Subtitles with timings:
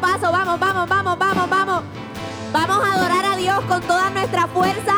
[0.00, 1.82] paso, vamos, vamos, vamos, vamos, vamos.
[2.52, 4.94] Vamos a adorar a Dios con toda nuestra fuerza.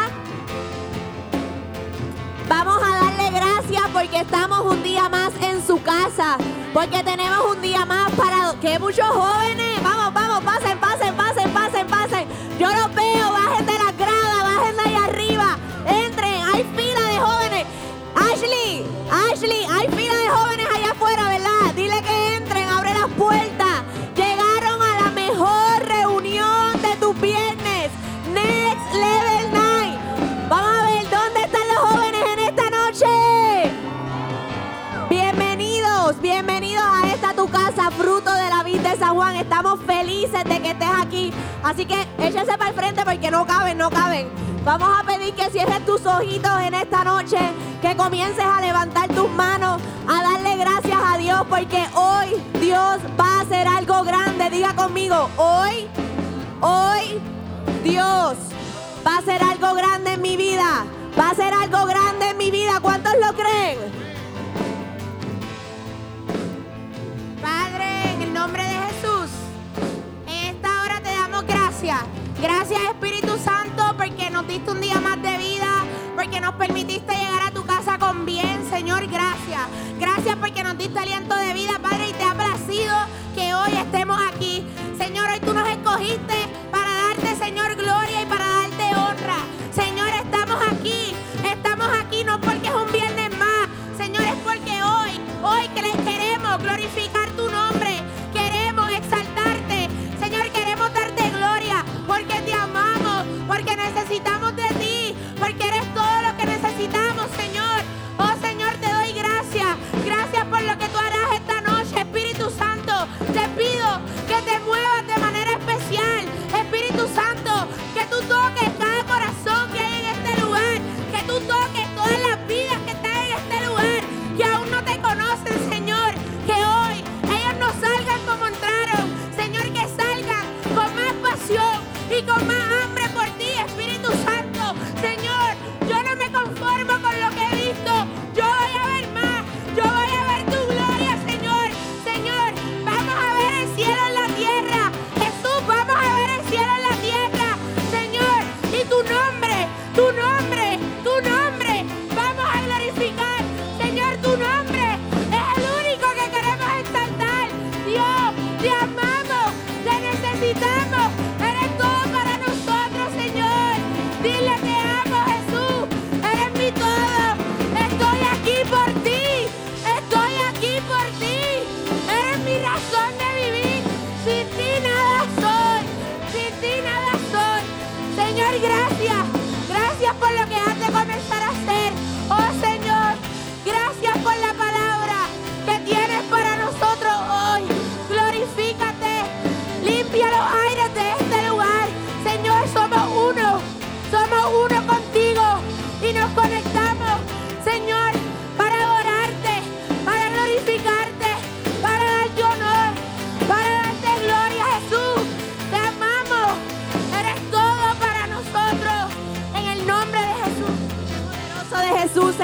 [2.49, 6.37] Vamos a darle gracias porque estamos un día más en su casa.
[6.73, 9.83] Porque tenemos un día más para que muchos jóvenes.
[39.91, 41.33] Felices de que estés aquí.
[41.65, 44.29] Así que échense para el frente porque no caben, no caben.
[44.65, 47.39] Vamos a pedir que cierres tus ojitos en esta noche,
[47.83, 52.29] que comiences a levantar tus manos, a darle gracias a Dios porque hoy
[52.61, 54.51] Dios va a hacer algo grande.
[54.51, 55.89] Diga conmigo, hoy,
[56.61, 57.21] hoy
[57.83, 58.37] Dios
[59.05, 60.85] va a hacer algo grande en mi vida.
[61.19, 62.79] Va a hacer algo grande en mi vida.
[62.81, 64.10] ¿Cuántos lo creen?
[72.41, 72.81] Gracias.
[72.91, 77.51] Espíritu Santo porque nos diste un día más de vida, porque nos permitiste llegar a
[77.51, 79.61] tu casa con bien, Señor, gracias.
[79.99, 81.90] Gracias porque nos diste aliento de vida, Padre,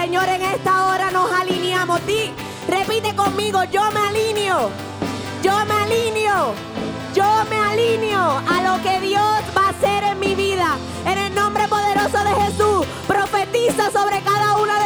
[0.06, 1.98] Señor, en esta hora nos alineamos.
[2.06, 2.30] Di,
[2.68, 4.70] repite conmigo, yo me alineo,
[5.42, 6.54] yo me alineo.
[7.12, 10.76] Yo me alineo a lo que Dios va a hacer en mi vida.
[11.06, 14.78] En el nombre poderoso de Jesús, profetiza sobre cada tu,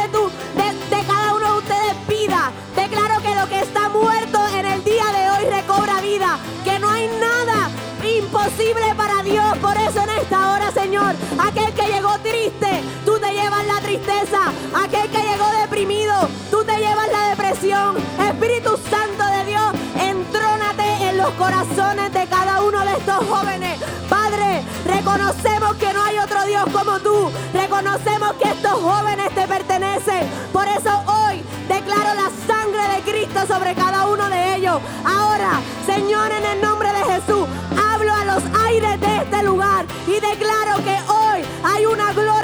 [21.41, 23.79] corazones de cada uno de estos jóvenes.
[24.07, 27.31] Padre, reconocemos que no hay otro Dios como tú.
[27.51, 30.29] Reconocemos que estos jóvenes te pertenecen.
[30.53, 34.79] Por eso hoy declaro la sangre de Cristo sobre cada uno de ellos.
[35.03, 37.47] Ahora, Señor, en el nombre de Jesús,
[37.91, 42.40] hablo a los aires de este lugar y declaro que hoy hay una gloria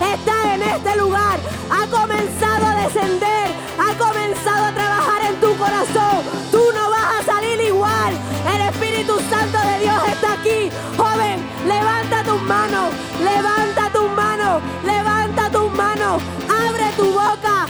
[0.00, 1.38] está en este lugar.
[1.70, 3.46] Ha comenzado a descender,
[3.78, 6.24] ha comenzado a trabajar en tu corazón.
[6.50, 8.14] Tú no vas a salir igual.
[8.54, 10.70] El Espíritu Santo de Dios está aquí.
[10.96, 12.90] Joven, levanta tus manos,
[13.22, 16.22] levanta tus manos, levanta tus manos.
[16.48, 17.66] Abre tu boca.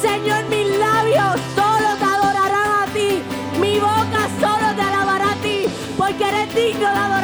[0.00, 3.22] Señor, mis labios solo te adorarán a ti.
[3.60, 5.66] Mi boca solo te alabará a ti.
[5.96, 7.23] Porque eres digno de adoración.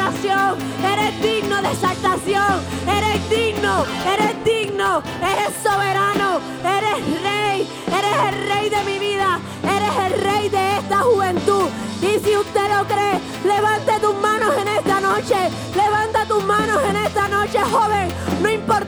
[1.71, 2.61] Exaltación.
[2.87, 3.85] Eres digno.
[4.13, 5.01] Eres digno.
[5.21, 6.39] Eres soberano.
[6.63, 7.69] Eres rey.
[7.87, 9.39] Eres el rey de mi vida.
[9.63, 11.69] Eres el rey de esta juventud.
[12.01, 15.49] Y si usted lo cree, levante tus manos en esta noche.
[15.75, 18.09] Levanta tus manos en esta noche, joven.
[18.41, 18.80] No importando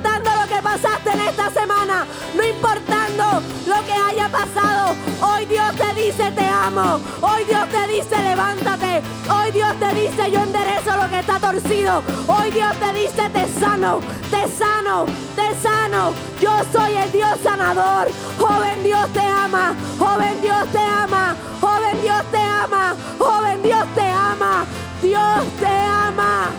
[6.63, 9.01] Hoy Dios te dice levántate.
[9.29, 12.01] Hoy Dios te dice yo enderezo lo que está torcido.
[12.25, 13.99] Hoy Dios te dice te sano.
[14.31, 15.05] Te sano.
[15.35, 16.13] Te sano.
[16.39, 18.07] Yo soy el Dios sanador.
[18.39, 19.75] Joven Dios te ama.
[19.99, 21.35] Joven Dios te ama.
[21.59, 22.95] Joven Dios te ama.
[23.19, 24.65] Joven Dios te ama.
[25.01, 26.49] Dios te ama.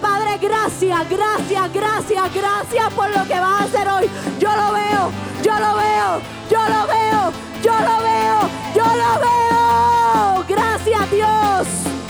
[0.00, 4.08] Padre, gracias, gracias, gracias, gracias por lo que vas a hacer hoy.
[4.38, 5.10] Yo lo veo,
[5.42, 7.32] yo lo veo, yo lo veo,
[7.62, 8.40] yo lo veo,
[8.74, 10.44] yo lo veo.
[10.46, 12.03] Gracias Dios.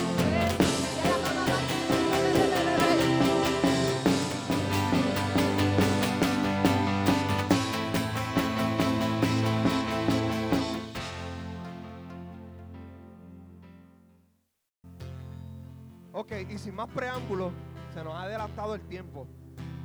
[16.25, 17.53] Ok, y sin más preámbulos,
[17.93, 19.27] se nos ha adelantado el tiempo.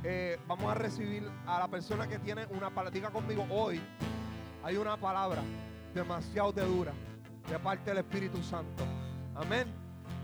[0.02, 3.78] Eh, vamos a recibir a la persona que tiene una palabra conmigo hoy.
[4.64, 5.42] Hay una palabra
[5.94, 6.92] demasiado de dura
[7.46, 8.84] de parte del Espíritu Santo.
[9.34, 9.66] Amén.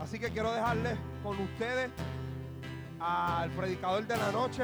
[0.01, 1.91] Así que quiero dejarles con ustedes
[2.99, 4.63] al predicador de la noche,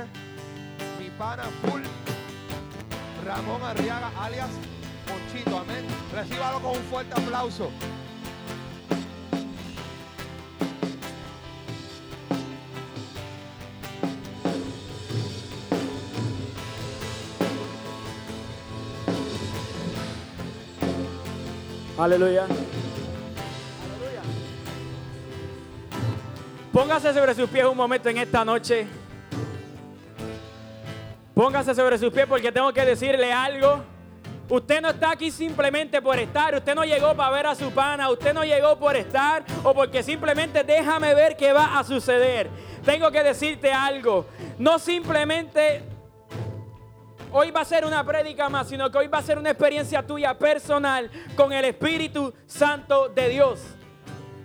[0.98, 1.82] mi pana full,
[3.26, 4.48] Ramón Arriaga, alias
[5.06, 5.58] Monchito.
[5.58, 5.84] Amén.
[6.14, 7.70] Recíbalo con un fuerte aplauso.
[22.02, 22.48] Aleluya.
[26.72, 28.88] Póngase sobre sus pies un momento en esta noche.
[31.32, 33.84] Póngase sobre sus pies porque tengo que decirle algo.
[34.48, 36.52] Usted no está aquí simplemente por estar.
[36.56, 38.10] Usted no llegó para ver a su pana.
[38.10, 42.50] Usted no llegó por estar o porque simplemente déjame ver qué va a suceder.
[42.84, 44.26] Tengo que decirte algo.
[44.58, 45.91] No simplemente
[47.32, 50.02] hoy va a ser una prédica más, sino que hoy va a ser una experiencia
[50.06, 53.60] tuya personal con el Espíritu Santo de Dios.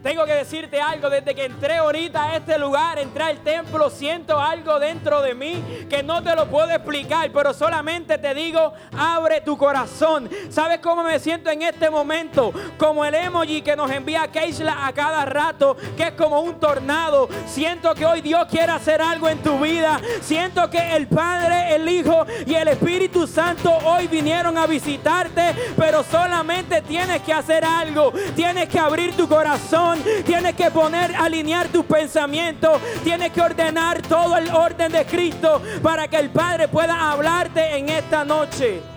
[0.04, 4.40] Tengo que decirte algo, desde que entré ahorita a este lugar, entré al templo, siento
[4.40, 9.42] algo dentro de mí que no te lo puedo explicar, pero solamente te digo, abre
[9.42, 10.30] tu corazón.
[10.50, 12.54] ¿Sabes cómo me siento en este momento?
[12.78, 17.28] Como el emoji que nos envía Keishla a cada rato, que es como un tornado.
[17.48, 20.00] Siento que hoy Dios quiere hacer algo en tu vida.
[20.22, 26.04] Siento que el Padre, el Hijo y el Espíritu Santo hoy vinieron a visitarte, pero
[26.04, 28.14] solamente tienes que hacer algo.
[28.36, 29.87] Tienes que abrir tu corazón
[30.26, 32.80] Tienes que poner, alinear tus pensamientos.
[33.04, 37.90] Tienes que ordenar todo el orden de Cristo para que el Padre pueda hablarte en
[37.90, 38.97] esta noche.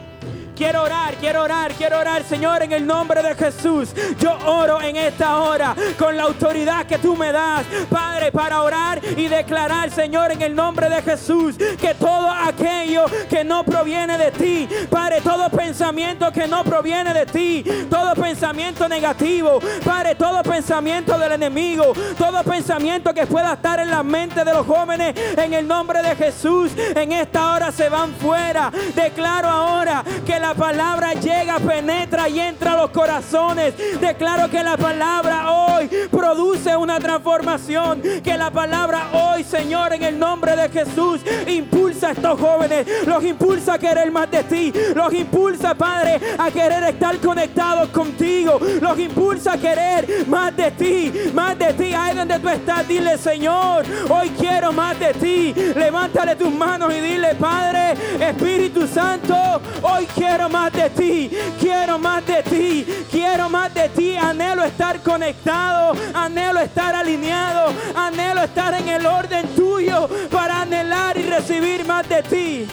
[0.61, 3.95] Quiero orar, quiero orar, quiero orar, Señor, en el nombre de Jesús.
[4.19, 9.01] Yo oro en esta hora con la autoridad que tú me das, Padre, para orar
[9.17, 14.33] y declarar, Señor, en el nombre de Jesús, que todo aquello que no proviene de
[14.33, 21.19] ti, Padre, todo pensamiento que no proviene de ti, todo pensamiento negativo, Padre, todo pensamiento
[21.19, 25.67] del enemigo, todo pensamiento que pueda estar en la mente de los jóvenes, en el
[25.67, 28.71] nombre de Jesús, en esta hora se van fuera.
[28.95, 33.73] Declaro ahora que la la palabra llega, penetra y entra a los corazones.
[34.01, 38.03] Declaro que la palabra hoy produce una transformación.
[38.25, 42.85] Que la palabra hoy, Señor, en el nombre de Jesús, impulsa a estos jóvenes.
[43.07, 44.73] Los impulsa a querer más de ti.
[44.93, 48.59] Los impulsa, Padre, a querer estar conectados contigo.
[48.81, 51.13] Los impulsa a querer más de ti.
[51.33, 51.95] Más de ti.
[51.95, 55.55] Ahí donde tú estás, dile, Señor, hoy quiero más de ti.
[55.77, 58.50] Levántale tus manos y dile, Padre, Espíritu
[58.93, 59.35] Santo,
[59.83, 64.17] hoy quiero más de ti, quiero más de ti, quiero más de ti.
[64.17, 71.23] Anhelo estar conectado, anhelo estar alineado, anhelo estar en el orden tuyo para anhelar y
[71.23, 72.69] recibir más de ti.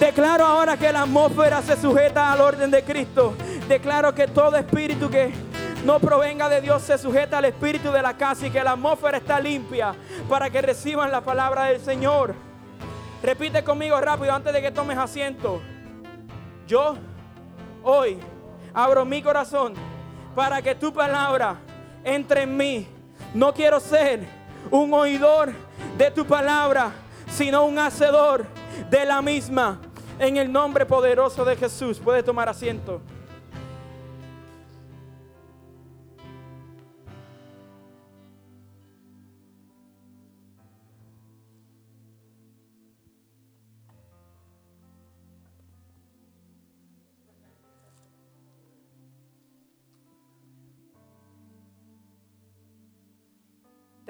[0.00, 3.34] Declaro ahora que la atmósfera se sujeta al orden de Cristo.
[3.68, 5.32] Declaro que todo espíritu que
[5.84, 9.18] no provenga de Dios se sujeta al espíritu de la casa y que la atmósfera
[9.18, 9.94] está limpia
[10.28, 12.49] para que reciban la palabra del Señor.
[13.22, 15.60] Repite conmigo rápido antes de que tomes asiento.
[16.66, 16.96] Yo
[17.82, 18.18] hoy
[18.72, 19.74] abro mi corazón
[20.34, 21.56] para que tu palabra
[22.02, 22.88] entre en mí.
[23.34, 24.20] No quiero ser
[24.70, 25.52] un oidor
[25.98, 26.92] de tu palabra,
[27.28, 28.46] sino un hacedor
[28.88, 29.80] de la misma.
[30.18, 33.00] En el nombre poderoso de Jesús, puede tomar asiento.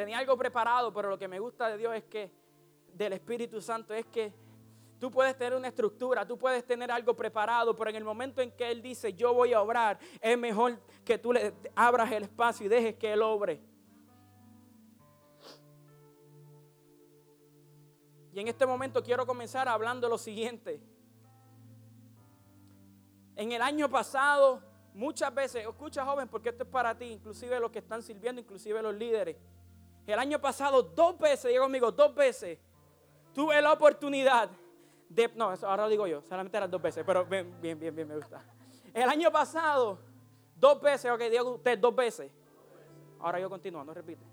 [0.01, 2.31] Tenía algo preparado, pero lo que me gusta de Dios es que,
[2.95, 4.33] del Espíritu Santo, es que
[4.99, 8.51] tú puedes tener una estructura, tú puedes tener algo preparado, pero en el momento en
[8.51, 12.65] que Él dice, yo voy a obrar, es mejor que tú le abras el espacio
[12.65, 13.61] y dejes que Él obre.
[18.33, 20.81] Y en este momento quiero comenzar hablando lo siguiente.
[23.37, 24.63] En el año pasado,
[24.95, 28.81] muchas veces, escucha joven, porque esto es para ti, inclusive los que están sirviendo, inclusive
[28.81, 29.37] los líderes.
[30.13, 32.59] El año pasado, dos veces, digo conmigo, dos veces,
[33.35, 34.51] tuve la oportunidad
[35.09, 35.31] de.
[35.35, 38.09] No, eso ahora lo digo yo, solamente eran dos veces, pero bien, bien, bien, bien,
[38.09, 38.45] me gusta.
[38.93, 39.99] El año pasado,
[40.57, 42.31] dos veces, ok, digo usted, dos veces.
[43.21, 44.25] Ahora yo continúo, no repite.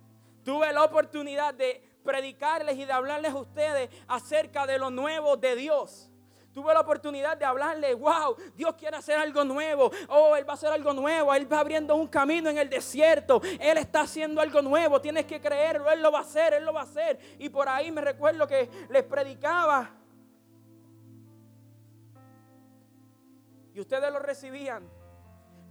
[0.44, 5.56] Tuve la oportunidad de predicarles y de hablarles a ustedes acerca de lo nuevo de
[5.56, 6.10] Dios.
[6.58, 9.92] Tuve la oportunidad de hablarle, wow, Dios quiere hacer algo nuevo.
[10.10, 11.32] Oh, Él va a hacer algo nuevo.
[11.32, 13.40] Él va abriendo un camino en el desierto.
[13.60, 15.00] Él está haciendo algo nuevo.
[15.00, 15.92] Tienes que creerlo.
[15.92, 16.56] Él lo va a hacer.
[16.56, 17.20] Él lo va a hacer.
[17.38, 19.92] Y por ahí me recuerdo que les predicaba.
[23.76, 24.97] Y ustedes lo recibían.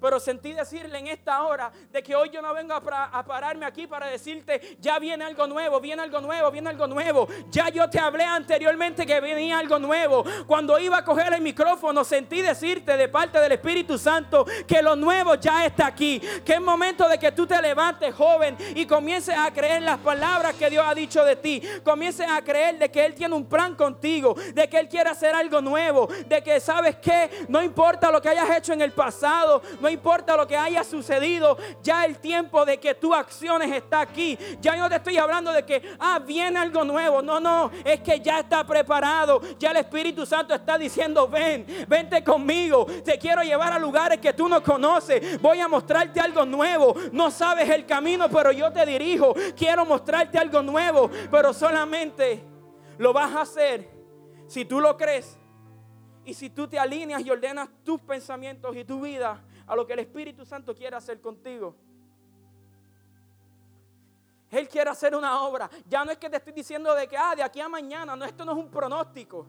[0.00, 3.86] Pero sentí decirle en esta hora de que hoy yo no vengo a, pararme aquí
[3.86, 7.26] para decirte, ya viene algo nuevo, viene algo nuevo, viene algo nuevo.
[7.50, 10.24] Ya yo te hablé anteriormente que venía algo nuevo.
[10.46, 14.96] Cuando iba a coger el micrófono, sentí decirte de parte del Espíritu Santo que lo
[14.96, 16.20] nuevo ya está aquí.
[16.44, 20.54] Que es momento de que tú te levantes, joven, y comiences a creer las palabras
[20.54, 21.62] que Dios ha dicho de ti.
[21.82, 25.34] Comiences a creer de que Él tiene un plan contigo, de que Él quiere hacer
[25.34, 29.62] algo nuevo, de que sabes que no importa lo que hayas hecho en el pasado,
[29.88, 34.38] importa lo que haya sucedido, ya el tiempo de que tú acciones está aquí.
[34.60, 37.22] Ya no te estoy hablando de que, ah, viene algo nuevo.
[37.22, 39.40] No, no, es que ya está preparado.
[39.58, 42.86] Ya el Espíritu Santo está diciendo, ven, vente conmigo.
[43.04, 45.40] Te quiero llevar a lugares que tú no conoces.
[45.40, 46.94] Voy a mostrarte algo nuevo.
[47.12, 49.34] No sabes el camino, pero yo te dirijo.
[49.56, 52.42] Quiero mostrarte algo nuevo, pero solamente
[52.98, 53.88] lo vas a hacer
[54.46, 55.38] si tú lo crees.
[56.24, 59.92] Y si tú te alineas y ordenas tus pensamientos y tu vida a lo que
[59.94, 61.74] el Espíritu Santo quiere hacer contigo.
[64.50, 65.68] Él quiere hacer una obra.
[65.88, 68.14] Ya no es que te estoy diciendo de que, ah, de aquí a mañana.
[68.14, 69.46] No, esto no es un pronóstico.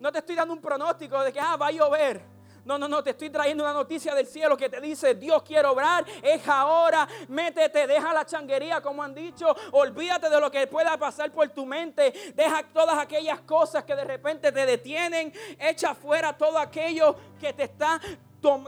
[0.00, 2.38] No te estoy dando un pronóstico de que, ah, va a llover.
[2.64, 5.66] No, no, no, te estoy trayendo una noticia del cielo que te dice, Dios quiere
[5.66, 10.98] obrar, es ahora, métete, deja la changuería como han dicho, olvídate de lo que pueda
[10.98, 16.36] pasar por tu mente, deja todas aquellas cosas que de repente te detienen, echa fuera
[16.36, 17.98] todo aquello que te está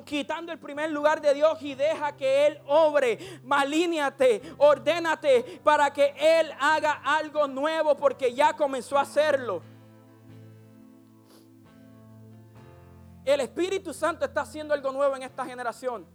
[0.04, 3.40] quitando el primer lugar de Dios y deja que Él obre.
[3.44, 9.62] Malíneate, ordénate para que Él haga algo nuevo porque ya comenzó a hacerlo.
[13.24, 16.06] El Espíritu Santo está haciendo algo nuevo en esta generación.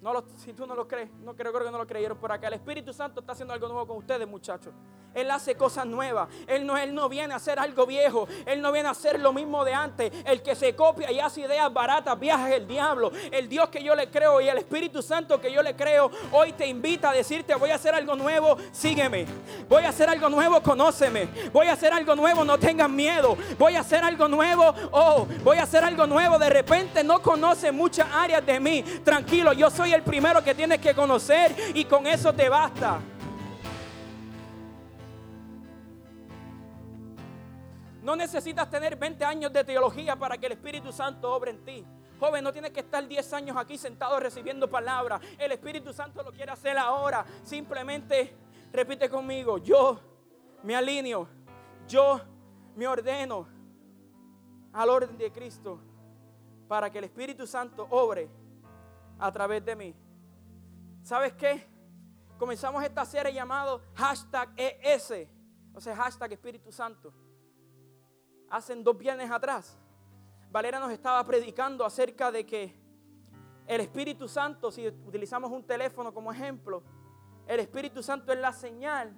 [0.00, 2.30] No lo, si tú no lo crees, no creo, creo que no lo creyeron por
[2.30, 2.46] acá.
[2.46, 4.72] El Espíritu Santo está haciendo algo nuevo con ustedes, muchachos.
[5.12, 6.28] Él hace cosas nuevas.
[6.46, 8.28] Él no, él no viene a hacer algo viejo.
[8.46, 10.12] Él no viene a hacer lo mismo de antes.
[10.24, 13.10] El que se copia y hace ideas baratas, viaja el diablo.
[13.32, 16.52] El Dios que yo le creo y el Espíritu Santo que yo le creo, hoy
[16.52, 19.26] te invita a decirte, voy a hacer algo nuevo, sígueme.
[19.68, 21.28] Voy a hacer algo nuevo, conóceme.
[21.52, 23.36] Voy a hacer algo nuevo, no tengas miedo.
[23.58, 26.38] Voy a hacer algo nuevo, oh, voy a hacer algo nuevo.
[26.38, 28.82] De repente no conoce muchas áreas de mí.
[29.02, 33.00] Tranquilo, yo soy el primero que tienes que conocer y con eso te basta.
[38.02, 41.84] No necesitas tener 20 años de teología para que el Espíritu Santo obre en ti.
[42.18, 45.20] Joven, no tienes que estar 10 años aquí sentado recibiendo palabra.
[45.38, 47.24] El Espíritu Santo lo quiere hacer ahora.
[47.42, 48.34] Simplemente
[48.72, 50.00] repite conmigo, yo
[50.62, 51.28] me alineo,
[51.86, 52.20] yo
[52.76, 53.46] me ordeno
[54.72, 55.80] al orden de Cristo
[56.66, 58.28] para que el Espíritu Santo obre
[59.18, 59.94] a través de mí.
[61.02, 61.66] ¿Sabes qué?
[62.38, 63.82] Comenzamos esta serie llamado
[64.56, 65.12] ES,
[65.74, 67.12] o sea, hashtag Espíritu Santo
[68.50, 69.78] hacen dos viernes atrás,
[70.50, 72.74] Valera nos estaba predicando acerca de que
[73.66, 76.82] el Espíritu Santo, si utilizamos un teléfono como ejemplo,
[77.46, 79.14] el Espíritu Santo es la señal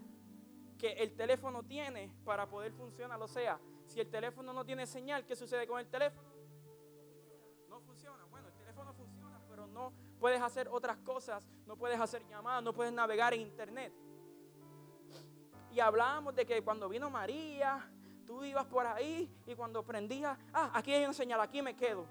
[0.76, 3.21] que el teléfono tiene para poder funcionar.
[3.23, 6.28] O sea, si el teléfono no tiene señal, ¿qué sucede con el teléfono?
[9.80, 13.92] No puedes hacer otras cosas, no puedes hacer llamadas, no puedes navegar en internet.
[15.72, 17.88] y hablábamos de que cuando vino María,
[18.26, 22.06] tú ibas por ahí y cuando prendías, ah, aquí hay una señal, aquí me quedo.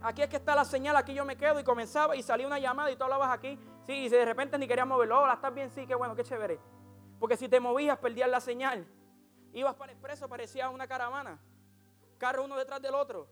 [0.00, 2.58] Aquí es que está la señal, aquí yo me quedo y comenzaba y salía una
[2.58, 3.58] llamada y tú hablabas aquí.
[3.86, 5.20] Sí, y de repente ni querías moverlo.
[5.20, 5.70] Hola, ¿estás bien?
[5.70, 6.58] Sí, qué bueno, qué chévere.
[7.18, 8.86] Porque si te movías, perdías la señal.
[9.52, 11.38] Ibas para el expreso, parecía una caravana.
[12.18, 13.28] Carro uno detrás del otro.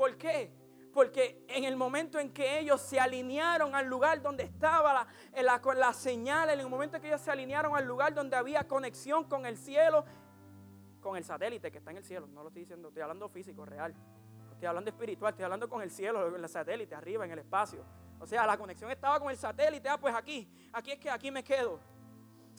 [0.00, 0.50] ¿Por qué?
[0.94, 5.74] Porque en el momento en que ellos se alinearon al lugar donde estaba la, la,
[5.74, 9.24] la, señal, en el momento en que ellos se alinearon al lugar donde había conexión
[9.24, 10.06] con el cielo,
[11.02, 13.66] con el satélite que está en el cielo, no lo estoy diciendo, estoy hablando físico,
[13.66, 13.94] real,
[14.52, 17.84] estoy hablando espiritual, estoy hablando con el cielo, con el satélite, arriba, en el espacio.
[18.18, 21.30] O sea, la conexión estaba con el satélite, ah, pues aquí, aquí es que aquí
[21.30, 21.78] me quedo.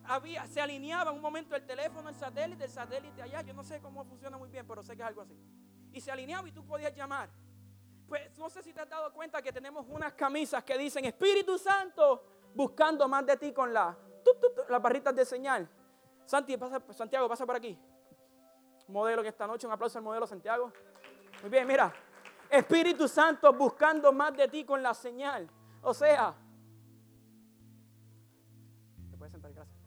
[0.03, 3.79] Había, se alineaba un momento el teléfono, el satélite, el satélite allá, yo no sé
[3.79, 5.35] cómo funciona muy bien, pero sé que es algo así.
[5.93, 7.29] Y se alineaba y tú podías llamar.
[8.07, 11.57] Pues no sé si te has dado cuenta que tenemos unas camisas que dicen Espíritu
[11.57, 13.97] Santo buscando más de ti con la,
[14.69, 15.69] las barritas de señal.
[16.25, 17.77] Santi, pasa, Santiago, pasa por aquí.
[18.87, 20.71] Modelo que esta noche, un aplauso al modelo Santiago.
[21.41, 21.93] Muy bien, mira.
[22.49, 25.49] Espíritu Santo buscando más de ti con la señal.
[25.81, 26.35] O sea,
[29.09, 29.77] te puedes sentar, gracias.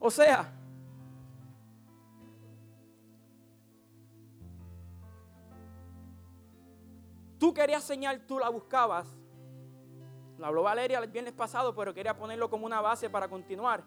[0.00, 0.52] O sea,
[7.38, 9.06] Tú querías señal, tú la buscabas.
[10.38, 13.84] La habló Valeria el viernes pasado, pero quería ponerlo como una base para continuar.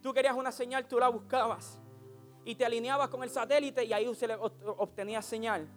[0.00, 1.78] Tú querías una señal, tú la buscabas.
[2.44, 5.68] Y te alineabas con el satélite y ahí se le obtenías señal.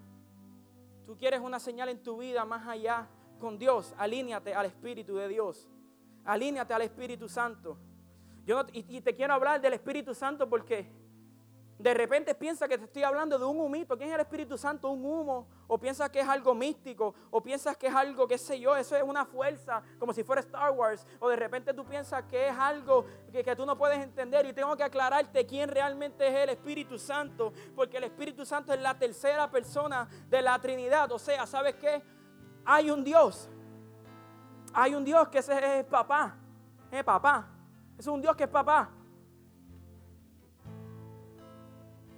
[1.06, 3.08] Tú quieres una señal en tu vida más allá
[3.40, 3.94] con Dios.
[3.98, 5.68] Alíneate al Espíritu de Dios.
[6.24, 7.78] Alíneate al Espíritu Santo.
[8.46, 11.01] Yo y, y te quiero hablar del Espíritu Santo porque
[11.82, 13.98] de repente piensa que te estoy hablando de un humito.
[13.98, 14.90] ¿Quién es el Espíritu Santo?
[14.90, 15.48] Un humo.
[15.68, 17.16] O piensas que es algo místico.
[17.32, 20.42] O piensas que es algo, qué sé yo, eso es una fuerza, como si fuera
[20.42, 21.08] Star Wars.
[21.20, 24.46] O de repente tú piensas que es algo que, tú no puedes entender.
[24.46, 27.52] Y tengo que aclararte quién realmente es el Espíritu Santo.
[27.76, 31.12] Porque el Espíritu Santo es la tercera persona de la Trinidad.
[31.12, 32.04] O sea, ¿sabes qué?
[32.64, 33.50] Hay un Dios.
[34.74, 36.38] Hay un Dios que ese es papá.
[36.92, 37.48] Es papá.
[37.98, 38.92] Es un Dios que es papá.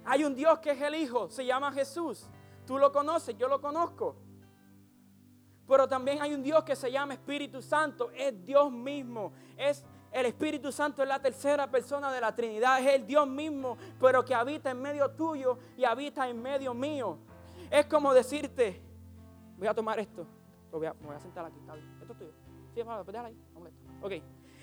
[0.04, 2.26] Hay un Dios que es el Hijo, se llama Jesús.
[2.66, 4.16] Tú lo conoces, yo lo conozco.
[5.66, 10.26] Pero también hay un Dios que se llama Espíritu Santo, es Dios mismo, es el
[10.26, 14.32] Espíritu Santo es la tercera persona de la Trinidad, es el Dios mismo, pero que
[14.32, 17.18] habita en medio tuyo y habita en medio mío.
[17.68, 18.80] Es como decirte,
[19.58, 20.24] voy a tomar esto,
[20.70, 21.58] me voy a sentar aquí,
[22.00, 22.32] esto es tuyo.
[22.74, 23.38] Sí, vamos, déjala ahí,
[24.02, 24.12] Ok.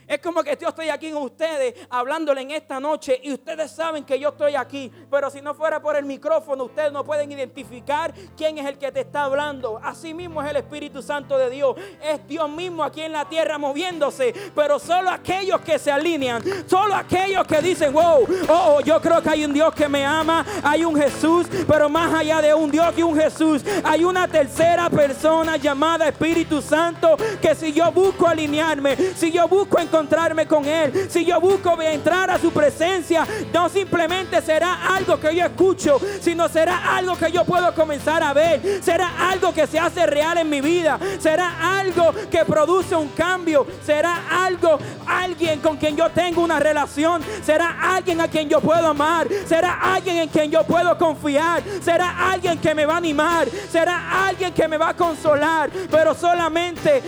[0.08, 4.04] Es como que yo estoy aquí con ustedes hablándole en esta noche y ustedes saben
[4.04, 4.92] que yo estoy aquí.
[5.10, 8.92] Pero si no fuera por el micrófono, ustedes no pueden identificar quién es el que
[8.92, 9.80] te está hablando.
[9.82, 11.76] Así mismo es el Espíritu Santo de Dios.
[12.02, 14.34] Es Dios mismo aquí en la tierra moviéndose.
[14.56, 19.22] Pero solo aquellos que se alinean, solo aquellos que dicen, wow, oh, oh, yo creo
[19.22, 22.70] que hay un Dios que me ama, hay un Jesús, pero más allá de un
[22.70, 28.28] Dios y un Jesús, hay una tercera persona llamada Espíritu Santo que si yo busco
[28.28, 33.28] alinearme, si yo busco encontrar encontrarme con Él, si yo busco entrar a su presencia,
[33.54, 38.32] no simplemente será algo que yo escucho, sino será algo que yo puedo comenzar a
[38.32, 43.10] ver, será algo que se hace real en mi vida, será algo que produce un
[43.10, 48.62] cambio, será algo, alguien con quien yo tengo una relación, será alguien a quien yo
[48.62, 52.98] puedo amar, será alguien en quien yo puedo confiar, será alguien que me va a
[52.98, 57.04] animar, será alguien que me va a consolar, pero solamente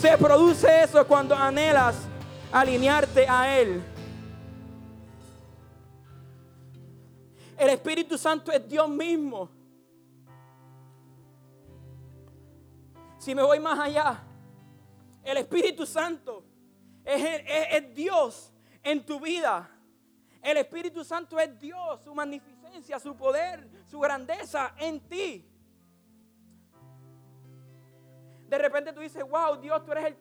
[0.00, 1.96] se produce eso cuando anhelas
[2.52, 3.82] alinearte a Él.
[7.58, 9.50] El Espíritu Santo es Dios mismo.
[13.18, 14.22] Si me voy más allá,
[15.22, 16.42] el Espíritu Santo
[17.04, 18.50] es, Dios
[18.82, 19.68] en tu vida.
[20.42, 25.49] El Espíritu Santo es Dios, su magnificencia, su poder, su grandeza en ti.
[28.50, 30.16] De repente tú dices, wow, Dios, tú eres el,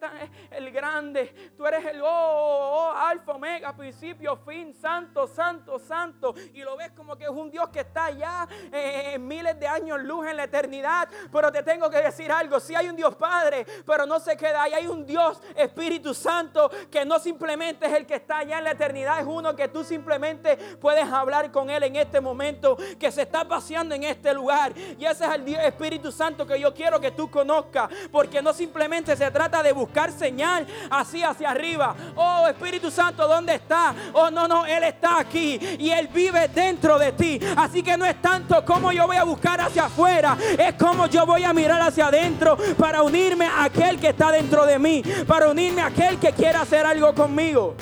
[0.51, 6.35] el grande, tú eres el oh, oh, oh, alfa, omega, principio, fin, santo, santo, santo.
[6.53, 9.99] Y lo ves como que es un Dios que está allá en miles de años
[10.03, 11.09] luz en la eternidad.
[11.31, 14.61] Pero te tengo que decir algo, sí hay un Dios Padre, pero no se queda
[14.61, 14.73] ahí.
[14.73, 18.71] Hay un Dios Espíritu Santo que no simplemente es el que está allá en la
[18.71, 23.23] eternidad, es uno que tú simplemente puedes hablar con Él en este momento, que se
[23.23, 24.71] está paseando en este lugar.
[24.77, 27.89] Y ese es el Dios Espíritu Santo que yo quiero que tú conozcas
[28.19, 31.95] porque no simplemente se trata de buscar señal así hacia arriba.
[32.17, 33.95] Oh Espíritu Santo, ¿dónde está?
[34.11, 37.39] Oh no, no, Él está aquí y Él vive dentro de ti.
[37.55, 41.25] Así que no es tanto como yo voy a buscar hacia afuera, es como yo
[41.25, 45.47] voy a mirar hacia adentro para unirme a aquel que está dentro de mí, para
[45.47, 47.77] unirme a aquel que quiera hacer algo conmigo.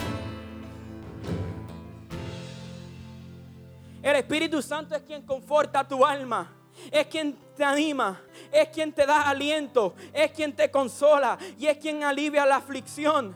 [4.04, 6.57] El Espíritu Santo es quien conforta tu alma.
[6.92, 11.78] Es quien te anima, es quien te da aliento, es quien te consola y es
[11.78, 13.36] quien alivia la aflicción.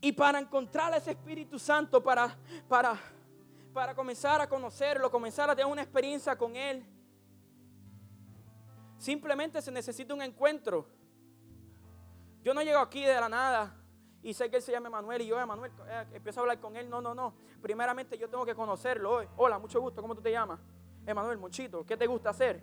[0.00, 2.36] Y para encontrar a ese Espíritu Santo, para,
[2.68, 2.94] para,
[3.72, 6.84] para comenzar a conocerlo, comenzar a tener una experiencia con Él,
[8.98, 10.86] simplemente se necesita un encuentro.
[12.42, 13.83] Yo no llego aquí de la nada
[14.24, 16.74] y sé que él se llama Manuel y yo, Emanuel, eh, empiezo a hablar con
[16.76, 16.88] él.
[16.88, 17.34] No, no, no.
[17.60, 19.28] Primeramente yo tengo que conocerlo hoy.
[19.36, 20.58] Hola, mucho gusto, ¿cómo tú te llamas?
[21.06, 22.62] Emanuel, Monchito, ¿qué te gusta hacer?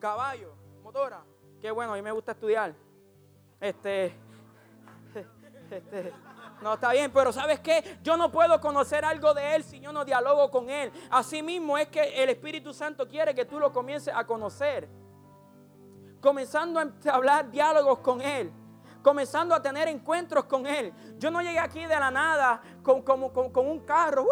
[0.00, 1.22] Caballo, motora.
[1.60, 2.74] Qué bueno, a mí me gusta estudiar.
[3.60, 4.06] Este,
[5.70, 6.12] este,
[6.62, 7.98] no está bien, pero ¿sabes qué?
[8.02, 10.90] Yo no puedo conocer algo de Él si yo no dialogo con Él.
[11.10, 14.88] Así mismo es que el Espíritu Santo quiere que tú lo comiences a conocer
[16.24, 18.50] comenzando a hablar diálogos con Él,
[19.02, 20.90] comenzando a tener encuentros con Él.
[21.18, 24.26] Yo no llegué aquí de la nada con, con, un carro,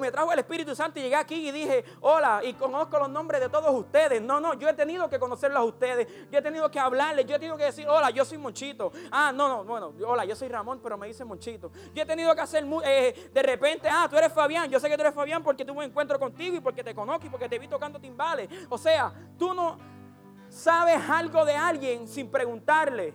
[0.00, 3.40] me trajo el Espíritu Santo y llegué aquí y dije, hola, y conozco los nombres
[3.40, 4.20] de todos ustedes.
[4.20, 7.36] No, no, yo he tenido que conocerlos a ustedes, yo he tenido que hablarles, yo
[7.36, 8.90] he tenido que decir, hola, yo soy Monchito.
[9.12, 11.70] Ah, no, no, bueno, hola, yo soy Ramón, pero me dice Monchito.
[11.94, 14.96] Yo he tenido que hacer, eh, de repente, ah, tú eres Fabián, yo sé que
[14.96, 17.56] tú eres Fabián porque tuve un encuentro contigo y porque te conozco y porque te
[17.60, 18.48] vi tocando timbales.
[18.68, 19.93] O sea, tú no
[20.54, 23.12] sabes algo de alguien sin preguntarle.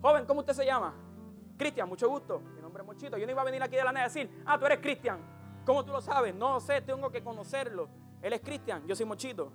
[0.00, 0.94] Joven, ¿cómo usted se llama?
[1.56, 2.40] Cristian, mucho gusto.
[2.54, 3.18] Mi nombre es Mochito.
[3.18, 5.18] Yo no iba a venir aquí de la nada a decir, ah, tú eres Cristian.
[5.66, 6.34] ¿Cómo tú lo sabes?
[6.34, 7.88] No sé, tengo que conocerlo.
[8.22, 9.52] Él es Cristian, yo soy Mochito.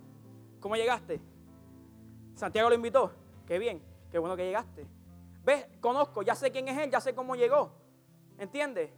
[0.60, 1.22] ¿Cómo llegaste?
[2.36, 3.14] Santiago lo invitó.
[3.48, 4.86] Qué bien, qué bueno que llegaste.
[5.46, 5.66] ¿Ves?
[5.80, 7.72] Conozco, ya sé quién es él, ya sé cómo llegó.
[8.38, 8.92] ¿Entiendes?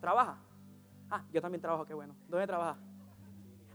[0.00, 0.38] Trabaja.
[1.08, 2.16] Ah, yo también trabajo, qué bueno.
[2.28, 2.78] ¿Dónde trabaja?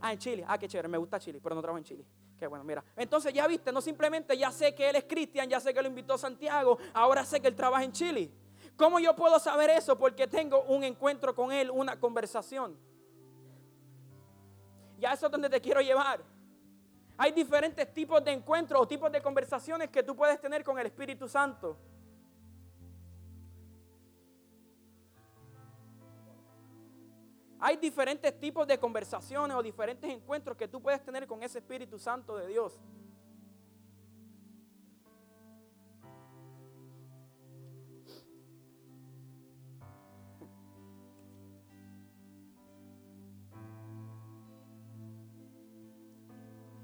[0.06, 0.44] Ah, en Chile.
[0.46, 2.06] Ah, qué chévere, me gusta Chile, pero no trabajo en Chile.
[2.38, 2.84] Qué bueno, mira.
[2.98, 5.88] Entonces ya viste, no simplemente ya sé que él es cristian, ya sé que lo
[5.88, 8.30] invitó Santiago, ahora sé que él trabaja en Chile.
[8.76, 9.98] ¿Cómo yo puedo saber eso?
[9.98, 12.78] Porque tengo un encuentro con él, una conversación.
[15.00, 16.20] Y a eso es donde te quiero llevar.
[17.18, 20.88] Hay diferentes tipos de encuentros o tipos de conversaciones que tú puedes tener con el
[20.88, 21.78] Espíritu Santo.
[27.66, 31.98] Hay diferentes tipos de conversaciones o diferentes encuentros que tú puedes tener con ese Espíritu
[31.98, 32.78] Santo de Dios.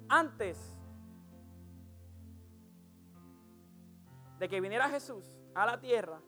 [0.07, 0.77] Antes
[4.39, 6.21] de que viniera Jesús a la tierra,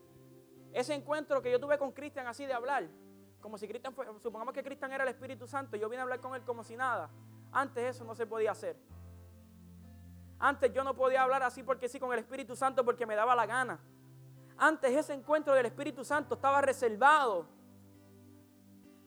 [0.73, 2.89] ese encuentro que yo tuve con Cristian así de hablar,
[3.41, 6.35] como si Cristian supongamos que Cristian era el Espíritu Santo yo vine a hablar con
[6.35, 7.09] él como si nada.
[7.51, 8.77] Antes eso no se podía hacer.
[10.39, 13.35] Antes yo no podía hablar así porque sí con el Espíritu Santo porque me daba
[13.35, 13.79] la gana.
[14.57, 17.47] Antes ese encuentro del Espíritu Santo estaba reservado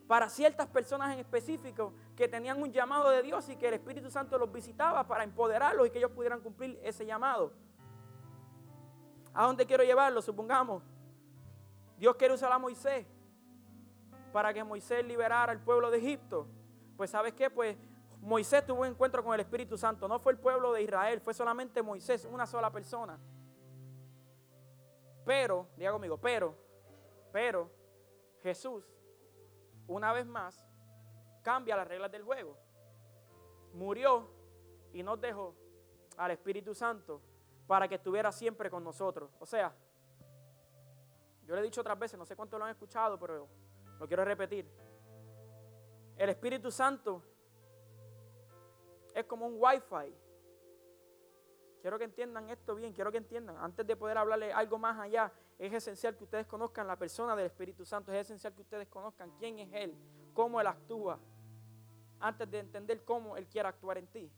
[0.06, 4.10] para ciertas personas en específico que tenían un llamado de Dios y que el Espíritu
[4.10, 7.52] Santo los visitaba para empoderarlos y que ellos pudieran cumplir ese llamado.
[9.32, 10.20] ¿A dónde quiero llevarlo?
[10.22, 10.82] Supongamos,
[11.96, 13.06] Dios quiere usar a Moisés
[14.34, 16.48] para que Moisés liberara al pueblo de Egipto.
[16.96, 17.76] Pues sabes qué, pues
[18.20, 20.08] Moisés tuvo un encuentro con el Espíritu Santo.
[20.08, 23.16] No fue el pueblo de Israel, fue solamente Moisés, una sola persona.
[25.24, 26.52] Pero, diga conmigo, pero,
[27.30, 27.70] pero
[28.42, 28.84] Jesús,
[29.86, 30.66] una vez más,
[31.40, 32.58] cambia las reglas del juego.
[33.72, 34.28] Murió
[34.92, 35.54] y nos dejó
[36.16, 37.22] al Espíritu Santo
[37.68, 39.30] para que estuviera siempre con nosotros.
[39.38, 39.72] O sea,
[41.46, 43.48] yo le he dicho otras veces, no sé cuánto lo han escuchado, pero
[44.04, 44.70] lo quiero repetir.
[46.18, 47.22] El Espíritu Santo
[49.14, 50.14] es como un wifi.
[51.80, 53.56] Quiero que entiendan esto bien, quiero que entiendan.
[53.56, 57.46] Antes de poder hablarle algo más allá, es esencial que ustedes conozcan la persona del
[57.46, 58.12] Espíritu Santo.
[58.12, 59.96] Es esencial que ustedes conozcan quién es Él,
[60.34, 61.18] cómo Él actúa,
[62.20, 64.30] antes de entender cómo Él quiere actuar en ti.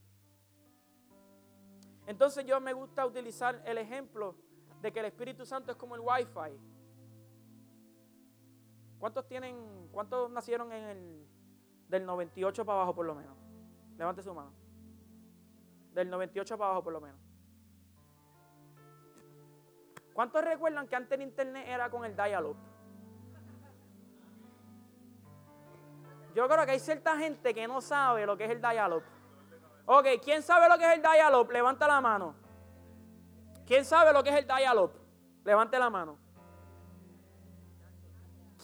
[2.07, 4.37] Entonces yo me gusta utilizar el ejemplo
[4.81, 6.76] de que el Espíritu Santo es como el wifi.
[8.99, 11.29] ¿Cuántos tienen, cuántos nacieron en el
[11.89, 13.37] del 98 para abajo por lo menos?
[13.97, 14.53] Levante su mano.
[15.93, 17.21] Del 98 para abajo por lo menos.
[20.15, 22.57] ¿Cuántos recuerdan que antes el internet era con el dial-up?
[26.35, 29.03] Yo creo que hay cierta gente que no sabe lo que es el dial-up.
[29.87, 31.51] Ok, ¿quién sabe lo que es el dial-up?
[31.51, 32.35] Levanta la mano.
[33.67, 34.93] ¿Quién sabe lo que es el dial-up?
[35.45, 36.19] Levante la mano.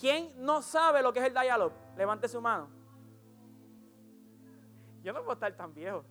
[0.02, 1.72] ¿Quién no sabe lo que es el dial-up?
[1.96, 2.68] Levante su mano.
[5.00, 6.04] Yo no puedo estar tan viejo.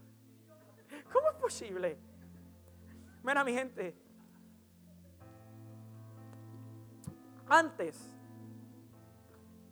[1.11, 1.99] ¿Cómo es posible?
[3.21, 3.93] Mira, mi gente.
[7.49, 8.15] Antes,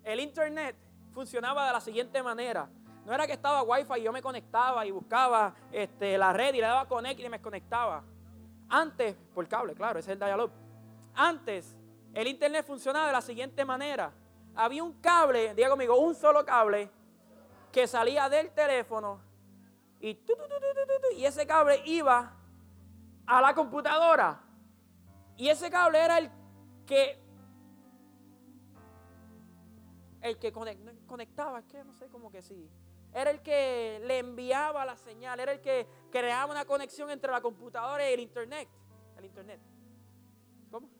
[0.03, 0.75] el internet
[1.13, 2.67] funcionaba de la siguiente manera.
[3.05, 6.57] No era que estaba wifi y yo me conectaba y buscaba este, la red y
[6.57, 8.03] le daba connect y me conectaba.
[8.67, 10.51] Antes, por cable, claro, ese es el dial-up.
[11.15, 11.78] Antes,
[12.13, 14.11] el internet funcionaba de la siguiente manera.
[14.55, 16.89] Había un cable, diga conmigo, un solo cable
[17.71, 19.21] que salía del teléfono
[19.99, 20.19] y,
[21.15, 22.33] y ese cable iba
[23.25, 24.41] a la computadora.
[25.37, 26.29] Y ese cable era el
[26.85, 27.21] que
[30.21, 32.69] el que conectaba, es que no sé, como que sí.
[33.13, 37.41] Era el que le enviaba la señal, era el que creaba una conexión entre la
[37.41, 38.67] computadora y el internet.
[39.17, 39.59] El internet.
[40.69, 40.87] ¿Cómo?
[40.87, 40.98] ¿Cómo?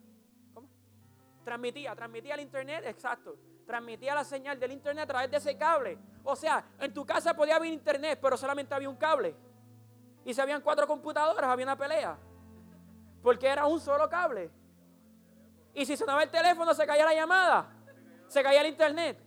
[1.49, 3.35] Transmitía, transmitía el internet, exacto.
[3.65, 5.97] Transmitía la señal del internet a través de ese cable.
[6.23, 9.35] O sea, en tu casa podía haber internet, pero solamente había un cable.
[10.25, 12.17] Y si habían cuatro computadoras, había una pelea.
[13.21, 14.49] Porque era un solo cable.
[15.73, 17.79] Y si sonaba el teléfono, se caía la llamada
[18.29, 19.17] se caía el internet.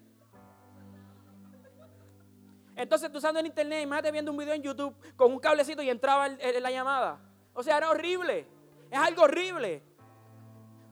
[2.74, 5.90] Entonces tú usando el internet, imagínate viendo un video en YouTube con un cablecito y
[5.90, 7.20] entraba en la llamada.
[7.52, 8.46] O sea, era horrible.
[8.90, 9.82] Es algo horrible.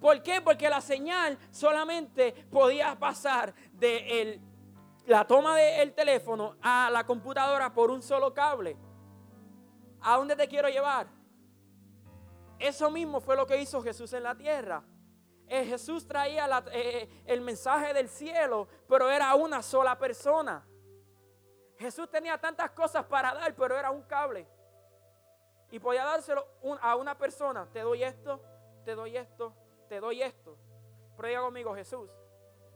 [0.01, 0.41] ¿Por qué?
[0.41, 4.41] Porque la señal solamente podía pasar de
[5.07, 8.77] la toma del teléfono a la computadora por un solo cable.
[10.01, 11.07] ¿A dónde te quiero llevar?
[12.59, 14.83] Eso mismo fue lo que hizo Jesús en la tierra.
[15.47, 20.65] Eh, Jesús traía eh, eh, el mensaje del cielo, pero era una sola persona.
[21.79, 24.47] Jesús tenía tantas cosas para dar, pero era un cable.
[25.71, 26.47] Y podía dárselo
[26.81, 27.67] a una persona.
[27.73, 28.41] Te doy esto,
[28.85, 29.55] te doy esto,
[29.91, 30.57] te doy esto.
[31.17, 32.09] Pero diga conmigo, Jesús,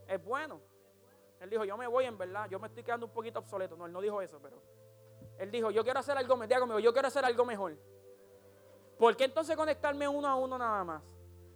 [0.08, 0.60] es bueno.
[1.40, 3.76] Él dijo, yo me voy en verdad, yo me estoy quedando un poquito obsoleto.
[3.76, 4.60] No, él no dijo eso, pero
[5.38, 7.76] él dijo, yo quiero hacer algo, diga conmigo, yo quiero hacer algo mejor.
[8.98, 11.02] ¿Por qué entonces conectarme uno a uno nada más?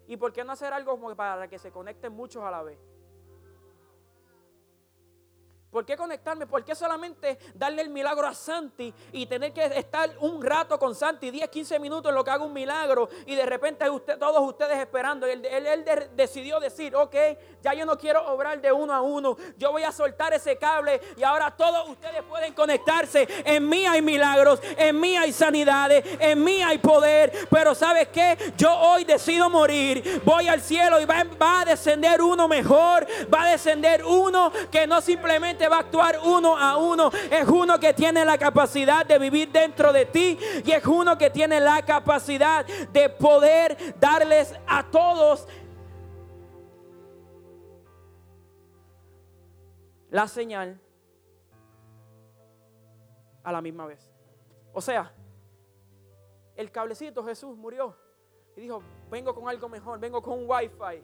[0.07, 2.79] ¿Y por qué no hacer algo como para que se conecten muchos a la vez?
[5.71, 6.47] ¿Por qué conectarme?
[6.47, 10.95] ¿Por qué solamente darle el milagro a Santi y tener que estar un rato con
[10.95, 14.41] Santi, 10, 15 minutos en lo que haga un milagro y de repente usted, todos
[14.49, 15.27] ustedes esperando?
[15.27, 15.85] Él, él,
[16.17, 17.15] decidió decir, ok,
[17.63, 21.03] ya yo no quiero obrar de uno a uno, yo voy a soltar ese cable
[21.19, 23.29] y ahora todos ustedes pueden conectarse.
[23.45, 28.55] En mí hay milagros, en mí hay sanidades, en mí hay poder, pero ¿sabes qué?
[28.57, 33.43] Yo hoy decido morir, voy al cielo y va, va a descender uno mejor, va
[33.43, 37.11] a descender uno que no simplemente va a actuar uno a uno.
[37.31, 41.31] Es uno que tiene la capacidad de vivir dentro de ti y es uno que
[41.31, 45.47] tiene la capacidad de poder darles a todos
[50.11, 50.81] la señal
[53.43, 54.11] a la misma vez.
[54.73, 55.13] O sea,
[56.57, 57.97] el cablecito Jesús murió
[58.57, 61.03] y dijo, vengo con algo mejor, vengo con un wifi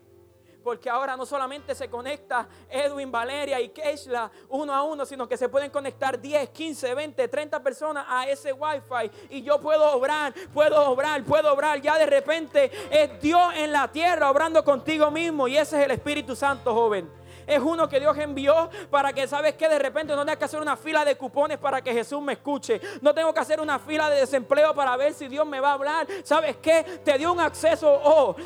[0.64, 5.36] porque ahora no solamente se conecta Edwin, Valeria y Keishla uno a uno, sino que
[5.36, 10.32] se pueden conectar 10, 15, 20, 30 personas a ese wifi y yo puedo obrar,
[10.52, 11.80] puedo obrar, puedo obrar.
[11.80, 15.90] Ya de repente es Dios en la tierra obrando contigo mismo y ese es el
[15.90, 20.24] Espíritu Santo, joven es uno que Dios envió para que, ¿sabes que De repente no
[20.24, 22.80] tenga que hacer una fila de cupones para que Jesús me escuche.
[23.00, 25.74] No tengo que hacer una fila de desempleo para ver si Dios me va a
[25.74, 26.06] hablar.
[26.22, 27.00] ¿Sabes qué?
[27.04, 28.36] Te dio un acceso, oh,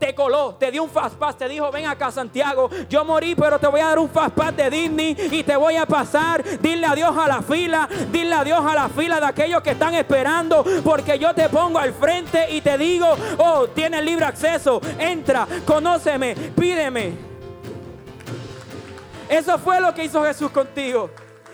[0.00, 3.58] te coló, te dio un fast pass, te dijo, ven acá Santiago, yo morí, pero
[3.58, 6.86] te voy a dar un fast pass de Disney y te voy a pasar, dile
[6.86, 11.18] adiós a la fila, dile adiós a la fila de aquellos que están esperando, porque
[11.18, 13.06] yo te pongo al frente y te digo,
[13.38, 17.12] oh, tienes libre acceso, entra, conóceme, pídeme.
[19.28, 21.10] Eso fue lo que hizo Jesús contigo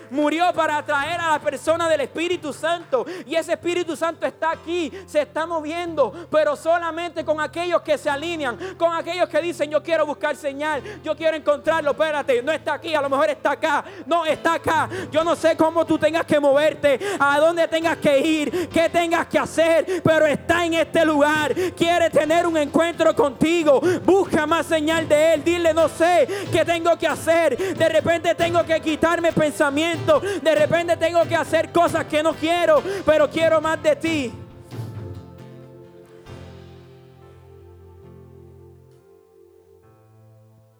[0.09, 3.05] murió para atraer a la persona del Espíritu Santo.
[3.25, 8.09] Y ese Espíritu Santo está aquí, se está moviendo, pero solamente con aquellos que se
[8.09, 12.73] alinean, con aquellos que dicen, yo quiero buscar señal, yo quiero encontrarlo, espérate, no está
[12.73, 14.89] aquí, a lo mejor está acá, no está acá.
[15.11, 19.27] Yo no sé cómo tú tengas que moverte, a dónde tengas que ir, qué tengas
[19.27, 21.53] que hacer, pero está en este lugar.
[21.75, 26.97] Quiere tener un encuentro contigo, busca más señal de Él, dile, no sé qué tengo
[26.97, 27.57] que hacer.
[27.77, 29.96] De repente tengo que quitarme pensamientos
[30.41, 34.33] de repente tengo que hacer cosas que no quiero, pero quiero más de ti.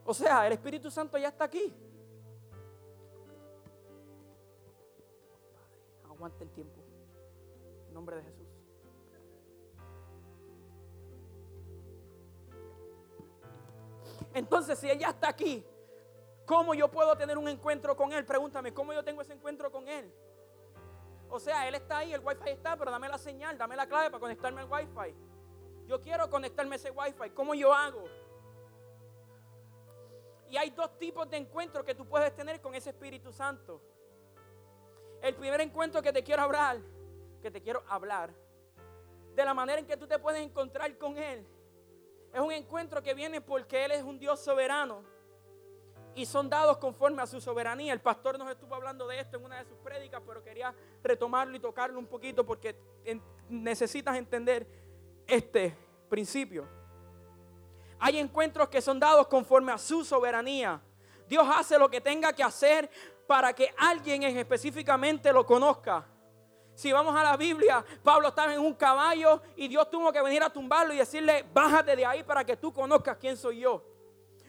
[0.05, 1.73] O sea, el Espíritu Santo ya está aquí.
[6.05, 6.81] Aguante el tiempo.
[7.89, 8.47] En nombre de Jesús.
[14.33, 15.65] Entonces, si ella está aquí,
[16.47, 18.25] ¿cómo yo puedo tener un encuentro con Él?
[18.25, 20.11] Pregúntame, ¿cómo yo tengo ese encuentro con Él?
[21.29, 24.09] O sea, Él está ahí, el wifi está, pero dame la señal, dame la clave
[24.09, 25.13] para conectarme al wifi.
[25.85, 27.29] Yo quiero conectarme a ese wifi.
[27.31, 28.05] ¿Cómo yo hago?
[30.49, 33.81] Y hay dos tipos de encuentros que tú puedes tener con ese Espíritu Santo.
[35.21, 36.77] El primer encuentro que te quiero hablar,
[37.41, 38.33] que te quiero hablar,
[39.35, 41.45] de la manera en que tú te puedes encontrar con Él,
[42.33, 45.16] es un encuentro que viene porque Él es un Dios soberano
[46.17, 47.93] y son dados conforme a su soberanía.
[47.93, 51.55] El pastor nos estuvo hablando de esto en una de sus prédicas, pero quería retomarlo
[51.55, 52.75] y tocarlo un poquito porque
[53.47, 54.67] necesitas entender
[55.27, 55.77] este
[56.09, 56.67] principio.
[57.99, 60.81] Hay encuentros que son dados conforme a su soberanía.
[61.27, 62.89] Dios hace lo que tenga que hacer
[63.27, 66.03] para que alguien específicamente lo conozca.
[66.73, 70.41] Si vamos a la Biblia, Pablo estaba en un caballo y Dios tuvo que venir
[70.41, 73.96] a tumbarlo y decirle, bájate de ahí para que tú conozcas quién soy yo.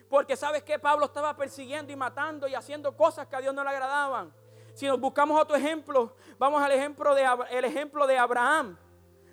[0.09, 3.63] Porque sabes que Pablo estaba persiguiendo y matando y haciendo cosas que a Dios no
[3.63, 4.33] le agradaban.
[4.75, 8.79] Si nos buscamos otro ejemplo, vamos al ejemplo de, el ejemplo de Abraham.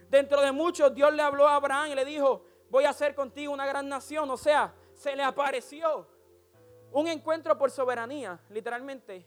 [0.09, 3.53] Dentro de muchos, Dios le habló a Abraham y le dijo, voy a hacer contigo
[3.53, 4.29] una gran nación.
[4.29, 6.07] O sea, se le apareció
[6.91, 9.25] un encuentro por soberanía, literalmente.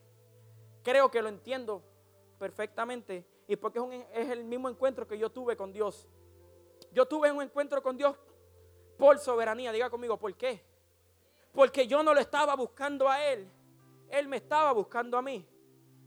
[0.82, 1.82] Creo que lo entiendo
[2.38, 6.08] perfectamente y porque es, el mismo encuentro que yo tuve con Dios.
[6.92, 8.16] Yo tuve un encuentro con Dios
[8.96, 9.72] por soberanía.
[9.72, 10.62] Diga conmigo, ¿por qué?
[11.52, 13.50] Porque yo no lo estaba buscando a Él.
[14.10, 15.46] Él me estaba buscando a mí.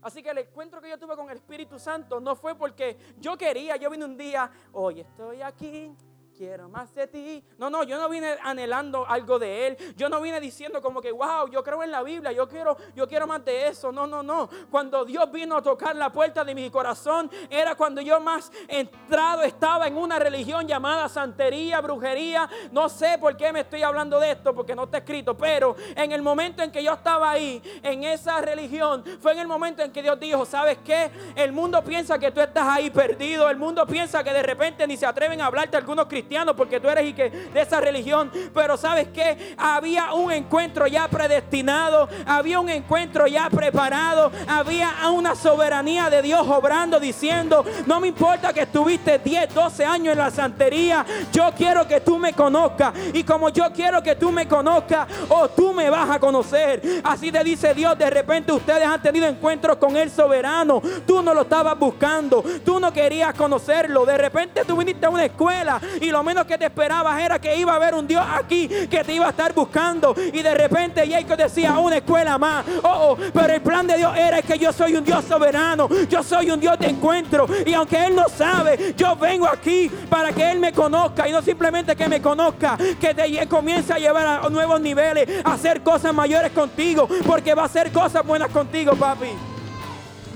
[0.02, 3.38] Así que el encuentro que yo tuve con el Espíritu Santo no fue porque yo
[3.38, 5.94] quería, yo vine un día, hoy estoy aquí,
[6.42, 7.44] quiero más de ti.
[7.56, 9.76] No, no, yo no vine anhelando algo de Él.
[9.96, 13.06] Yo no vine diciendo como que, wow, yo creo en la Biblia, yo quiero, yo
[13.06, 13.92] quiero más de eso.
[13.92, 14.48] No, no, no.
[14.68, 19.42] Cuando Dios vino a tocar la puerta de mi corazón, era cuando yo más entrado
[19.42, 22.50] estaba en una religión llamada santería, brujería.
[22.72, 26.10] No sé por qué me estoy hablando de esto, porque no está escrito, pero en
[26.10, 29.92] el momento en que yo estaba ahí, en esa religión, fue en el momento en
[29.92, 31.08] que Dios dijo, ¿sabes qué?
[31.36, 33.48] El mundo piensa que tú estás ahí perdido.
[33.48, 36.88] El mundo piensa que de repente ni se atreven a hablarte algunos cristianos porque tú
[36.88, 38.30] eres y que de esa religión.
[38.54, 45.34] Pero sabes que había un encuentro ya predestinado, había un encuentro ya preparado, había una
[45.34, 50.30] soberanía de Dios obrando diciendo, no me importa que estuviste 10, 12 años en la
[50.30, 52.94] santería, yo quiero que tú me conozcas.
[53.12, 56.82] Y como yo quiero que tú me conozcas, o tú me vas a conocer.
[57.04, 60.82] Así te dice Dios, de repente ustedes han tenido encuentros con el soberano.
[61.06, 64.04] Tú no lo estabas buscando, tú no querías conocerlo.
[64.04, 67.56] De repente tú viniste a una escuela y lo menos que te esperabas era que
[67.56, 70.14] iba a haber un Dios aquí que te iba a estar buscando.
[70.32, 72.64] Y de repente Jacob decía, una escuela más.
[72.82, 75.88] Oh, oh, pero el plan de Dios era que yo soy un Dios soberano.
[76.08, 77.46] Yo soy un Dios de encuentro.
[77.66, 81.28] Y aunque Él no sabe, yo vengo aquí para que Él me conozca.
[81.28, 85.54] Y no simplemente que me conozca, que te comience a llevar a nuevos niveles, a
[85.54, 87.08] hacer cosas mayores contigo.
[87.26, 89.51] Porque va a hacer cosas buenas contigo, papi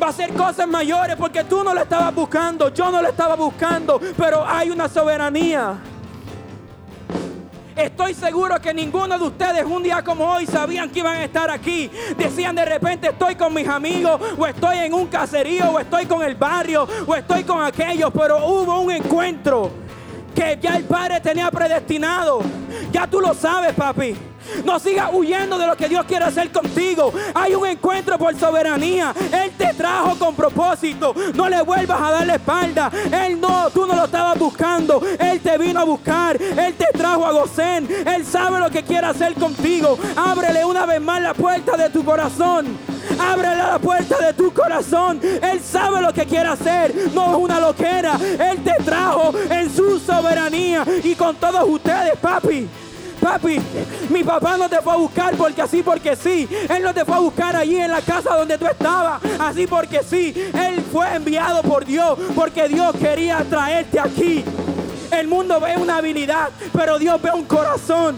[0.01, 3.35] va a hacer cosas mayores porque tú no lo estabas buscando, yo no lo estaba
[3.35, 5.79] buscando, pero hay una soberanía.
[7.77, 11.51] Estoy seguro que ninguno de ustedes un día como hoy sabían que iban a estar
[11.51, 11.91] aquí.
[12.17, 16.23] Decían de repente estoy con mis amigos o estoy en un caserío o estoy con
[16.23, 19.71] el barrio o estoy con aquellos, pero hubo un encuentro
[20.35, 22.41] que ya el Padre tenía predestinado.
[22.91, 24.17] Ya tú lo sabes, papi.
[24.65, 27.13] No sigas huyendo de lo que Dios quiere hacer contigo.
[27.35, 29.15] Hay un encuentro por soberanía.
[29.33, 31.15] Él te trajo con propósito.
[31.35, 32.91] No le vuelvas a dar la espalda.
[33.13, 35.03] Él no, tú no lo estabas buscando.
[35.19, 36.41] Él te vino a buscar.
[36.41, 37.89] Él te trajo a Gosén.
[38.07, 39.99] Él sabe lo que quiere hacer contigo.
[40.17, 42.77] Ábrele una vez más la puerta de tu corazón.
[43.19, 45.21] Ábrele la puerta de tu corazón.
[45.23, 46.95] Él sabe lo que quiere hacer.
[47.15, 48.19] No es una loquera.
[48.21, 50.85] Él te trajo en su soberanía.
[51.03, 52.69] Y con todos ustedes, papi.
[53.20, 53.61] Papi,
[54.11, 56.48] mi papá no te fue a buscar porque así porque sí.
[56.69, 59.21] Él no te fue a buscar allí en la casa donde tú estabas.
[59.38, 60.35] Así porque sí.
[60.54, 64.44] Él fue enviado por Dios porque Dios quería traerte aquí.
[65.10, 68.17] El mundo ve una habilidad, pero Dios ve un corazón.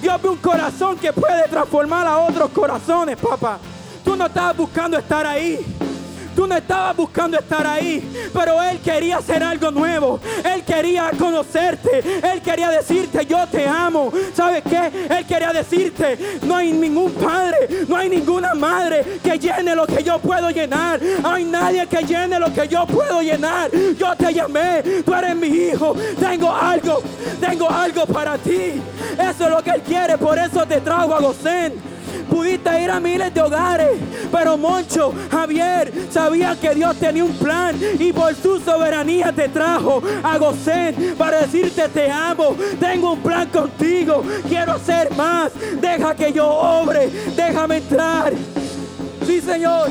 [0.00, 3.58] Dios ve un corazón que puede transformar a otros corazones, papá.
[4.04, 5.58] Tú no estabas buscando estar ahí.
[6.34, 8.02] Tú no estabas buscando estar ahí,
[8.32, 10.20] pero Él quería hacer algo nuevo.
[10.44, 12.02] Él quería conocerte.
[12.22, 14.12] Él quería decirte, yo te amo.
[14.34, 15.06] ¿Sabes qué?
[15.10, 20.02] Él quería decirte, no hay ningún padre, no hay ninguna madre que llene lo que
[20.02, 21.00] yo puedo llenar.
[21.22, 23.70] No hay nadie que llene lo que yo puedo llenar.
[23.98, 25.94] Yo te llamé, tú eres mi hijo.
[26.18, 27.02] Tengo algo,
[27.40, 28.80] tengo algo para ti.
[29.14, 31.99] Eso es lo que Él quiere, por eso te trajo a Gosén
[32.30, 33.98] pudiste ir a miles de hogares,
[34.30, 40.02] pero Moncho, Javier, sabía que Dios tenía un plan y por su soberanía te trajo
[40.22, 46.32] a Gosén para decirte te amo, tengo un plan contigo, quiero hacer más, deja que
[46.32, 48.32] yo obre, déjame entrar.
[49.26, 49.90] Sí, Señor.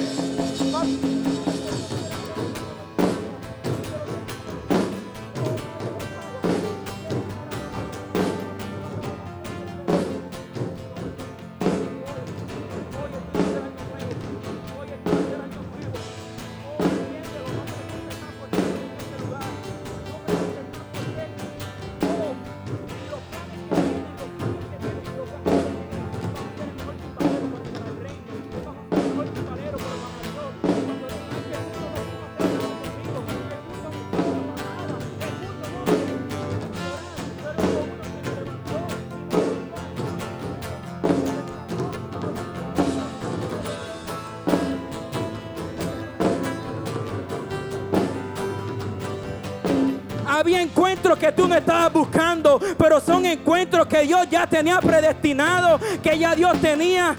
[50.90, 56.18] Encuentros que tú no estabas buscando, pero son encuentros que Dios ya tenía predestinado, que
[56.18, 57.16] ya Dios tenía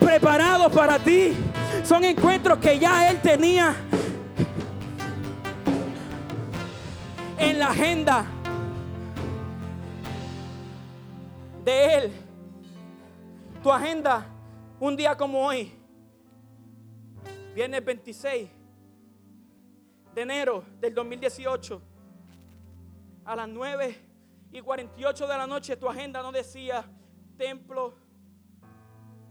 [0.00, 1.32] preparado para ti.
[1.84, 3.76] Son encuentros que ya Él tenía
[7.38, 8.26] en la agenda
[11.64, 12.12] de Él.
[13.62, 14.26] Tu agenda,
[14.80, 15.72] un día como hoy,
[17.54, 18.48] viernes 26
[20.12, 21.95] de enero del 2018
[23.26, 23.98] a las 9
[24.52, 26.84] y 48 de la noche tu agenda no decía
[27.36, 27.94] templo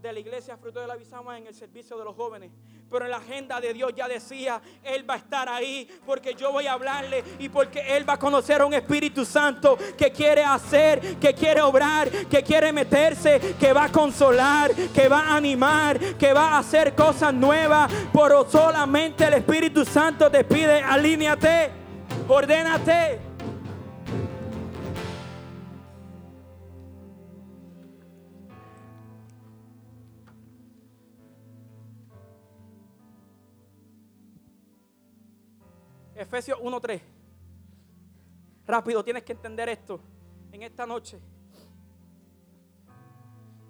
[0.02, 2.52] de la iglesia Fruto de la Bisama en el servicio de los jóvenes.
[2.88, 6.52] Pero en la agenda de Dios ya decía, Él va a estar ahí porque yo
[6.52, 10.44] voy a hablarle y porque Él va a conocer a un Espíritu Santo que quiere
[10.44, 15.98] hacer, que quiere obrar, que quiere meterse, que va a consolar, que va a animar,
[16.16, 17.90] que va a hacer cosas nuevas.
[18.12, 21.70] Pero solamente el Espíritu Santo te pide, alíneate,
[22.28, 23.25] ordénate.
[36.26, 37.00] Efesios 1.3.
[38.66, 40.00] Rápido, tienes que entender esto
[40.50, 41.20] en esta noche.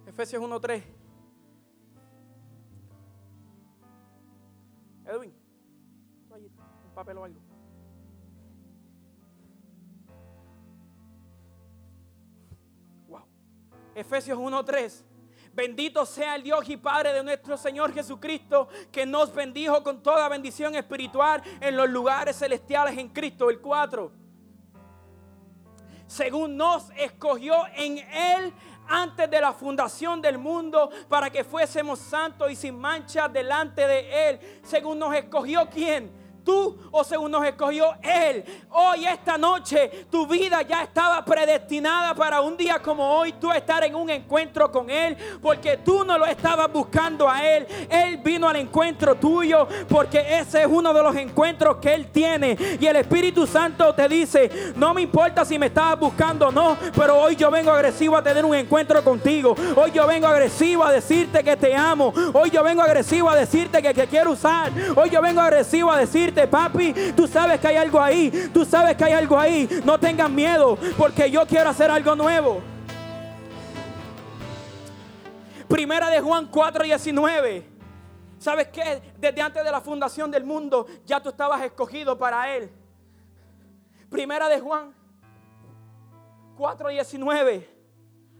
[0.06, 0.82] Efesios 1.3.
[5.04, 5.34] Edwin,
[6.30, 7.40] un papel o algo.
[13.06, 13.24] Wow.
[13.94, 15.04] Efesios 1.3.
[15.56, 20.28] Bendito sea el Dios y Padre de nuestro Señor Jesucristo, que nos bendijo con toda
[20.28, 23.48] bendición espiritual en los lugares celestiales en Cristo.
[23.48, 24.12] El 4.
[26.06, 28.52] Según nos escogió en Él
[28.86, 34.28] antes de la fundación del mundo para que fuésemos santos y sin mancha delante de
[34.28, 34.60] Él.
[34.62, 36.25] Según nos escogió quién?
[36.46, 38.44] Tú o según nos escogió Él.
[38.70, 43.82] Hoy, esta noche, tu vida ya estaba predestinada para un día como hoy, tú estar
[43.84, 47.66] en un encuentro con Él, porque tú no lo estabas buscando a Él.
[47.90, 52.56] Él vino al encuentro tuyo, porque ese es uno de los encuentros que Él tiene.
[52.80, 56.76] Y el Espíritu Santo te dice, no me importa si me estabas buscando o no,
[56.96, 59.56] pero hoy yo vengo agresivo a tener un encuentro contigo.
[59.74, 62.14] Hoy yo vengo agresivo a decirte que te amo.
[62.32, 64.70] Hoy yo vengo agresivo a decirte que te quiero usar.
[64.94, 68.96] Hoy yo vengo agresivo a decirte papi, tú sabes que hay algo ahí, tú sabes
[68.96, 69.68] que hay algo ahí.
[69.84, 72.60] No tengan miedo, porque yo quiero hacer algo nuevo.
[75.68, 77.64] Primera de Juan 4:19.
[78.38, 79.02] ¿Sabes qué?
[79.18, 82.70] Desde antes de la fundación del mundo ya tú estabas escogido para Él.
[84.10, 84.94] Primera de Juan
[86.56, 87.66] 4:19.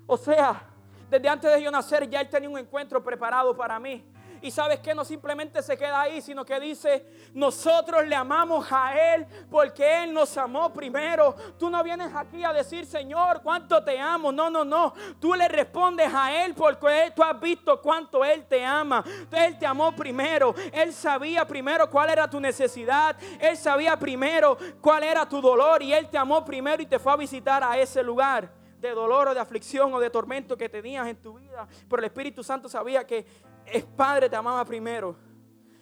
[0.06, 0.62] O sea,
[1.10, 4.04] desde antes de yo nacer ya Él tenía un encuentro preparado para mí.
[4.46, 9.14] Y sabes que no simplemente se queda ahí, sino que dice, nosotros le amamos a
[9.14, 11.34] Él porque Él nos amó primero.
[11.58, 14.30] Tú no vienes aquí a decir, Señor, cuánto te amo.
[14.30, 14.94] No, no, no.
[15.18, 19.04] Tú le respondes a Él porque tú has visto cuánto Él te ama.
[19.32, 20.54] Él te amó primero.
[20.72, 23.16] Él sabía primero cuál era tu necesidad.
[23.40, 27.12] Él sabía primero cuál era tu dolor y Él te amó primero y te fue
[27.12, 28.48] a visitar a ese lugar
[28.80, 31.66] de dolor o de aflicción o de tormento que tenías en tu vida.
[31.88, 33.26] Pero el Espíritu Santo sabía que
[33.72, 35.16] el Padre te amaba primero.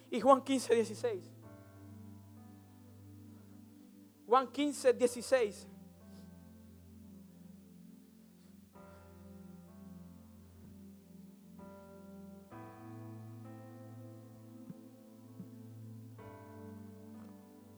[0.09, 1.31] Y Juan 15, 16.
[4.27, 5.67] Juan 15, 16.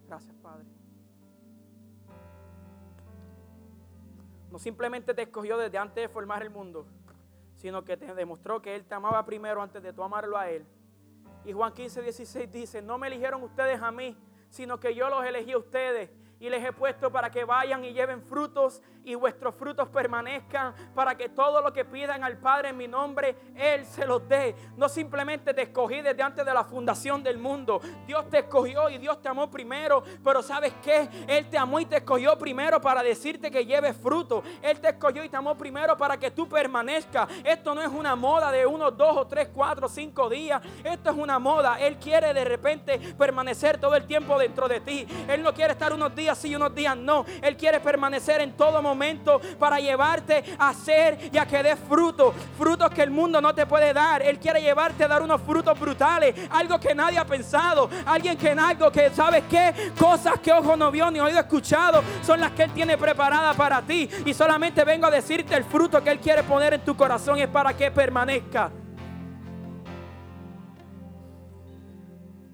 [0.07, 0.65] Gracias, Padre.
[4.49, 6.87] No simplemente te escogió desde antes de formar el mundo,
[7.57, 10.65] sino que te demostró que Él te amaba primero antes de tú amarlo a Él.
[11.43, 14.15] Y Juan 15, 16 dice, no me eligieron ustedes a mí,
[14.49, 16.09] sino que yo los elegí a ustedes
[16.39, 21.15] y les he puesto para que vayan y lleven frutos y vuestros frutos permanezcan, para
[21.15, 24.53] que todo lo que pidan al Padre en mi nombre, Él se los dé.
[24.75, 27.79] No simplemente te escogí desde antes de la fundación del mundo.
[28.05, 31.07] Dios te escogió y Dios te amó primero, pero ¿sabes qué?
[31.25, 34.43] Él te amó y te escogió primero para decirte que lleves fruto.
[34.61, 37.29] Él te escogió y te amó primero para que tú permanezcas.
[37.45, 40.61] Esto no es una moda de unos dos o tres, cuatro, cinco días.
[40.83, 41.79] Esto es una moda.
[41.79, 45.07] Él quiere de repente permanecer todo el tiempo dentro de ti.
[45.29, 47.25] Él no quiere estar unos días sí y unos días no.
[47.41, 52.33] Él quiere permanecer en todo momento para llevarte a hacer y a que des fruto.
[52.57, 54.21] Frutos que el mundo no te puede dar.
[54.21, 56.35] Él quiere llevarte a dar unos frutos brutales.
[56.49, 57.89] Algo que nadie ha pensado.
[58.05, 59.91] Alguien que en algo que, ¿sabes qué?
[59.97, 63.81] Cosas que ojo no vio ni oído escuchado son las que Él tiene preparadas para
[63.81, 64.09] ti.
[64.25, 67.47] Y solamente vengo a decirte el fruto que Él quiere poner en tu corazón es
[67.47, 68.71] para que permanezca.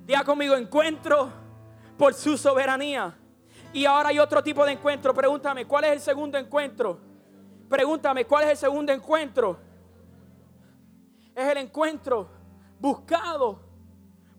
[0.06, 1.32] Día conmigo, encuentro
[1.98, 3.16] por su soberanía.
[3.74, 5.14] Y ahora hay otro tipo de encuentro.
[5.14, 7.00] Pregúntame, ¿cuál es el segundo encuentro?
[7.68, 9.58] Pregúntame, ¿cuál es el segundo encuentro?
[11.36, 12.30] Es el encuentro
[12.80, 13.60] buscado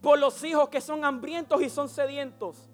[0.01, 2.71] por los hijos que son hambrientos y son sedientos.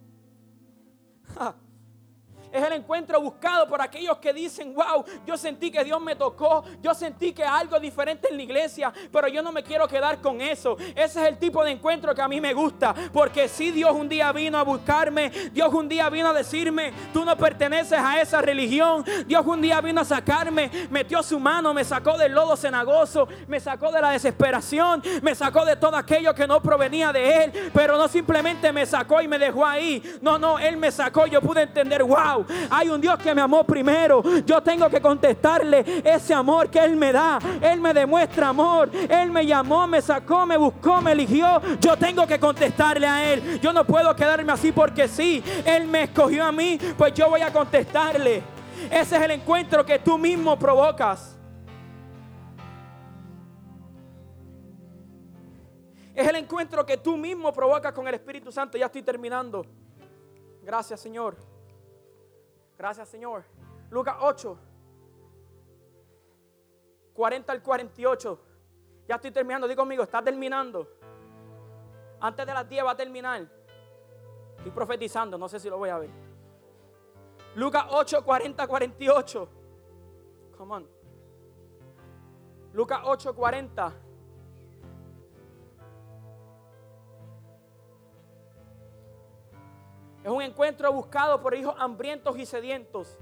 [2.53, 6.65] Es el encuentro buscado por aquellos que dicen, wow, yo sentí que Dios me tocó,
[6.83, 10.41] yo sentí que algo diferente en la iglesia, pero yo no me quiero quedar con
[10.41, 10.77] eso.
[10.97, 14.09] Ese es el tipo de encuentro que a mí me gusta, porque si Dios un
[14.09, 18.43] día vino a buscarme, Dios un día vino a decirme, tú no perteneces a esa
[18.43, 23.29] religión, Dios un día vino a sacarme, metió su mano, me sacó del lodo cenagoso,
[23.47, 27.71] me sacó de la desesperación, me sacó de todo aquello que no provenía de Él,
[27.73, 31.41] pero no simplemente me sacó y me dejó ahí, no, no, Él me sacó, yo
[31.41, 32.40] pude entender, wow
[32.71, 34.23] hay un Dios que me amó primero.
[34.45, 37.39] Yo tengo que contestarle ese amor que Él me da.
[37.61, 38.91] Él me demuestra amor.
[38.93, 41.61] Él me llamó, me sacó, me buscó, me eligió.
[41.81, 43.61] Yo tengo que contestarle a Él.
[43.61, 45.43] Yo no puedo quedarme así porque sí.
[45.65, 48.43] Él me escogió a mí, pues yo voy a contestarle.
[48.91, 51.37] Ese es el encuentro que tú mismo provocas.
[56.15, 58.77] Es el encuentro que tú mismo provocas con el Espíritu Santo.
[58.77, 59.65] Ya estoy terminando.
[60.63, 61.37] Gracias, Señor.
[62.81, 63.45] Gracias, Señor.
[63.91, 64.59] Lucas 8,
[67.13, 68.41] 40 al 48.
[69.07, 69.69] Ya estoy terminando.
[69.69, 70.89] Digo conmigo, está terminando.
[72.23, 73.47] Antes de las 10 va a terminar.
[74.57, 76.09] Estoy profetizando, no sé si lo voy a ver.
[77.55, 79.49] Lucas 8, 40, 48.
[80.57, 80.89] Come on.
[82.73, 83.93] Lucas 8, 40.
[90.23, 93.19] Es un encuentro buscado por hijos hambrientos y sedientos.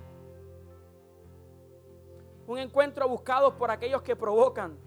[2.46, 4.78] Un encuentro buscado por aquellos que provocan.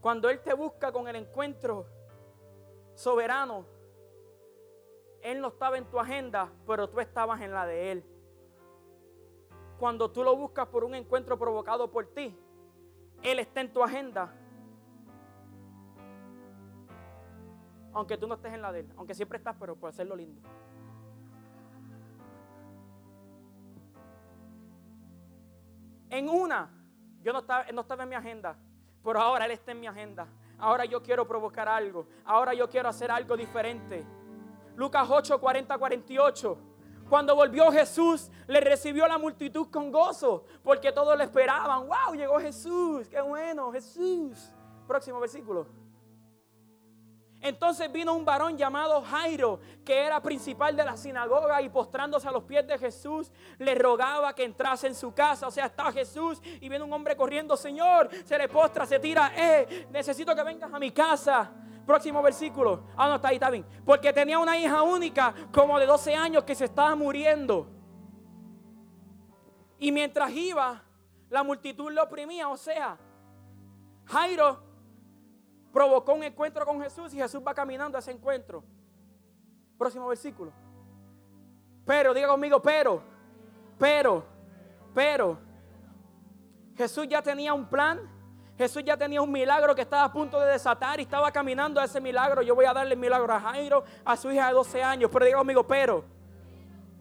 [0.00, 1.86] Cuando Él te busca con el encuentro
[2.94, 3.64] soberano,
[5.22, 8.04] Él no estaba en tu agenda, pero tú estabas en la de Él.
[9.78, 12.36] Cuando tú lo buscas por un encuentro provocado por ti,
[13.22, 14.34] Él está en tu agenda,
[17.96, 20.42] aunque tú no estés en la de aunque siempre estás, pero por hacerlo lindo.
[26.10, 26.70] En una,
[27.22, 28.54] yo no estaba, no estaba en mi agenda,
[29.02, 30.28] pero ahora él está en mi agenda.
[30.58, 32.06] Ahora yo quiero provocar algo.
[32.26, 34.04] Ahora yo quiero hacer algo diferente.
[34.76, 36.58] Lucas 8, 40, 48.
[37.08, 41.88] Cuando volvió Jesús, le recibió la multitud con gozo, porque todos le esperaban.
[41.88, 42.14] ¡Wow!
[42.14, 43.08] Llegó Jesús.
[43.08, 43.72] ¡Qué bueno!
[43.72, 44.52] Jesús.
[44.86, 45.85] Próximo versículo.
[47.46, 52.32] Entonces vino un varón llamado Jairo, que era principal de la sinagoga, y postrándose a
[52.32, 55.46] los pies de Jesús, le rogaba que entrase en su casa.
[55.46, 59.30] O sea, está Jesús y viene un hombre corriendo, Señor, se le postra, se tira,
[59.36, 61.52] eh, necesito que vengas a mi casa.
[61.86, 62.82] Próximo versículo.
[62.96, 63.64] Ah, no, está ahí, está bien.
[63.84, 67.68] Porque tenía una hija única, como de 12 años, que se estaba muriendo.
[69.78, 70.82] Y mientras iba,
[71.30, 72.48] la multitud lo oprimía.
[72.48, 72.98] O sea,
[74.06, 74.65] Jairo
[75.76, 78.64] provocó un encuentro con Jesús y Jesús va caminando a ese encuentro.
[79.76, 80.50] Próximo versículo.
[81.84, 83.02] Pero, diga conmigo, pero,
[83.78, 84.24] pero,
[84.94, 85.38] pero.
[86.74, 88.00] Jesús ya tenía un plan.
[88.56, 91.84] Jesús ya tenía un milagro que estaba a punto de desatar y estaba caminando a
[91.84, 92.40] ese milagro.
[92.40, 95.10] Yo voy a darle el milagro a Jairo, a su hija de 12 años.
[95.12, 96.06] Pero diga conmigo, pero.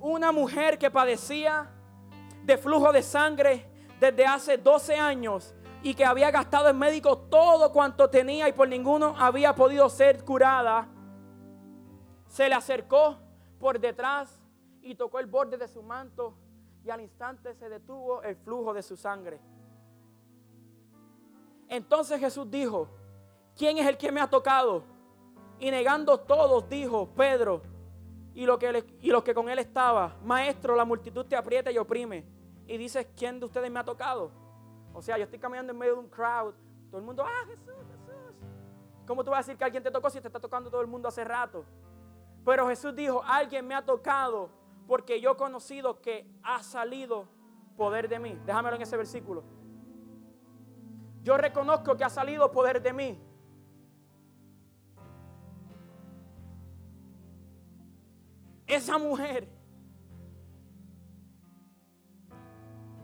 [0.01, 1.71] Una mujer que padecía
[2.43, 3.65] de flujo de sangre
[4.01, 5.55] desde hace 12 años
[5.85, 10.25] y que había gastado en médico todo cuanto tenía y por ninguno había podido ser
[10.25, 10.87] curada,
[12.25, 13.19] se le acercó
[13.59, 14.41] por detrás
[14.81, 16.33] y tocó el borde de su manto
[16.83, 19.39] y al instante se detuvo el flujo de su sangre.
[21.69, 22.89] Entonces Jesús dijo,
[23.55, 24.81] ¿quién es el que me ha tocado?
[25.59, 27.61] Y negando todos, dijo Pedro
[28.33, 32.25] y, los que con él estaba, Maestro, la multitud te aprieta y oprime.
[32.65, 34.44] Y dices, ¿quién de ustedes me ha tocado?
[34.95, 36.53] O sea, yo estoy caminando en medio de un crowd,
[36.89, 38.15] todo el mundo, ah, Jesús, Jesús.
[39.05, 40.87] ¿Cómo tú vas a decir que alguien te tocó si te está tocando todo el
[40.87, 41.65] mundo hace rato?
[42.45, 44.49] Pero Jesús dijo, alguien me ha tocado
[44.87, 47.27] porque yo he conocido que ha salido
[47.75, 48.39] poder de mí.
[48.45, 49.43] Déjamelo en ese versículo.
[51.23, 53.19] Yo reconozco que ha salido poder de mí.
[58.65, 59.49] Esa mujer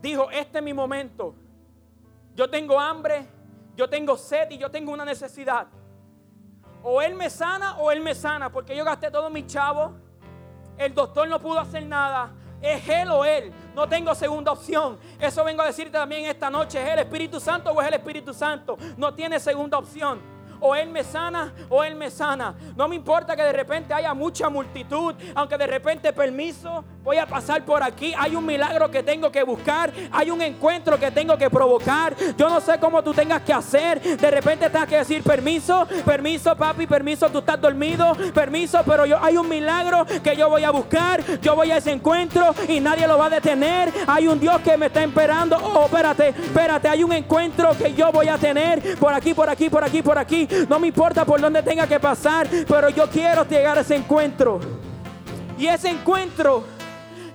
[0.00, 1.34] dijo, este es mi momento.
[2.34, 3.26] Yo tengo hambre,
[3.76, 5.66] yo tengo sed y yo tengo una necesidad.
[6.82, 9.94] O él me sana o él me sana, porque yo gasté todo mi chavo.
[10.76, 12.32] El doctor no pudo hacer nada.
[12.60, 13.52] Es Él o Él.
[13.74, 14.98] No tengo segunda opción.
[15.18, 16.80] Eso vengo a decirte también esta noche.
[16.80, 18.78] ¿Es el Espíritu Santo o es el Espíritu Santo?
[18.96, 20.31] No tiene segunda opción
[20.62, 22.54] o Él me sana o Él me sana.
[22.76, 27.26] No me importa que de repente haya mucha multitud, aunque de repente permiso, voy a
[27.26, 28.14] pasar por aquí.
[28.16, 32.16] Hay un milagro que tengo que buscar, hay un encuentro que tengo que provocar.
[32.36, 34.00] Yo no sé cómo tú tengas que hacer.
[34.00, 39.18] De repente tengas que decir permiso, permiso, papi, permiso, tú estás dormido, permiso, pero yo
[39.22, 41.22] hay un milagro que yo voy a buscar.
[41.40, 43.92] Yo voy a ese encuentro y nadie lo va a detener.
[44.06, 45.56] Hay un Dios que me está esperando.
[45.56, 49.68] Oh, espérate, espérate, hay un encuentro que yo voy a tener por aquí, por aquí,
[49.68, 50.48] por aquí, por aquí.
[50.68, 54.60] No me importa por dónde tenga que pasar, pero yo quiero llegar a ese encuentro.
[55.58, 56.64] Y ese encuentro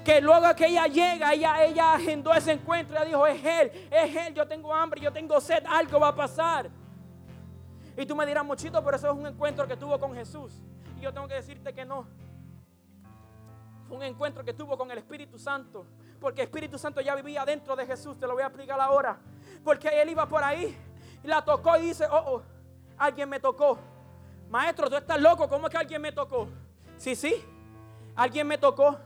[0.03, 4.15] que luego que ella llega, ella, ella agendó ese encuentro, ella dijo, es él, es
[4.15, 6.69] él, yo tengo hambre, yo tengo sed, algo va a pasar.
[7.97, 10.53] Y tú me dirás, Mochito, pero eso es un encuentro que tuvo con Jesús.
[10.97, 12.07] Y yo tengo que decirte que no.
[13.87, 15.85] Fue un encuentro que tuvo con el Espíritu Santo.
[16.19, 18.19] Porque el Espíritu Santo ya vivía dentro de Jesús.
[18.19, 19.17] Te lo voy a explicar ahora.
[19.63, 20.77] Porque él iba por ahí
[21.23, 22.41] y la tocó y dice, oh, oh,
[22.97, 23.77] alguien me tocó.
[24.49, 26.47] Maestro, tú estás loco, ¿cómo es que alguien me tocó?
[26.97, 27.35] Sí, sí,
[28.15, 28.97] alguien me tocó.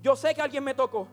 [0.00, 1.08] Yo sé que alguien me tocó.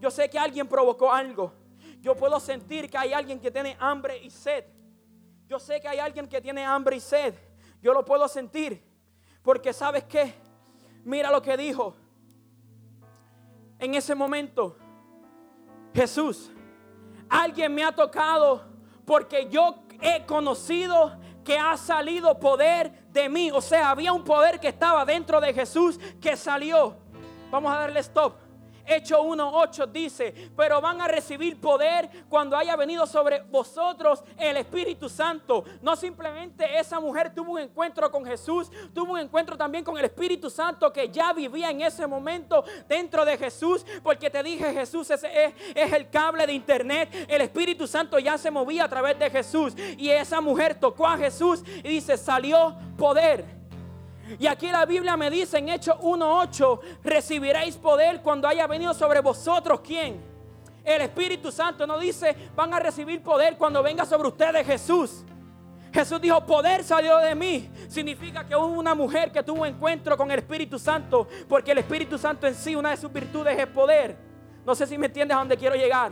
[0.00, 1.52] Yo sé que alguien provocó algo.
[2.00, 4.64] Yo puedo sentir que hay alguien que tiene hambre y sed.
[5.48, 7.34] Yo sé que hay alguien que tiene hambre y sed.
[7.82, 8.82] Yo lo puedo sentir.
[9.42, 10.34] Porque sabes qué?
[11.04, 11.94] Mira lo que dijo.
[13.78, 14.76] En ese momento,
[15.92, 16.50] Jesús,
[17.28, 18.62] alguien me ha tocado
[19.04, 23.50] porque yo he conocido que ha salido poder de mí.
[23.50, 26.96] O sea, había un poder que estaba dentro de Jesús que salió.
[27.50, 28.43] Vamos a darle stop.
[28.86, 35.08] Hecho 1.8 dice, pero van a recibir poder cuando haya venido sobre vosotros el Espíritu
[35.08, 35.64] Santo.
[35.82, 40.04] No simplemente esa mujer tuvo un encuentro con Jesús, tuvo un encuentro también con el
[40.04, 45.10] Espíritu Santo que ya vivía en ese momento dentro de Jesús, porque te dije Jesús
[45.10, 49.30] es, es el cable de internet, el Espíritu Santo ya se movía a través de
[49.30, 53.63] Jesús y esa mujer tocó a Jesús y dice, salió poder.
[54.38, 59.20] Y aquí la Biblia me dice en Hechos 1.8, recibiréis poder cuando haya venido sobre
[59.20, 59.80] vosotros.
[59.80, 60.20] ¿Quién?
[60.84, 65.24] El Espíritu Santo no dice, van a recibir poder cuando venga sobre ustedes Jesús.
[65.92, 67.70] Jesús dijo, poder salió de mí.
[67.88, 72.18] Significa que hubo una mujer que tuvo encuentro con el Espíritu Santo, porque el Espíritu
[72.18, 74.16] Santo en sí, una de sus virtudes es poder.
[74.66, 76.10] No sé si me entiendes a dónde quiero llegar.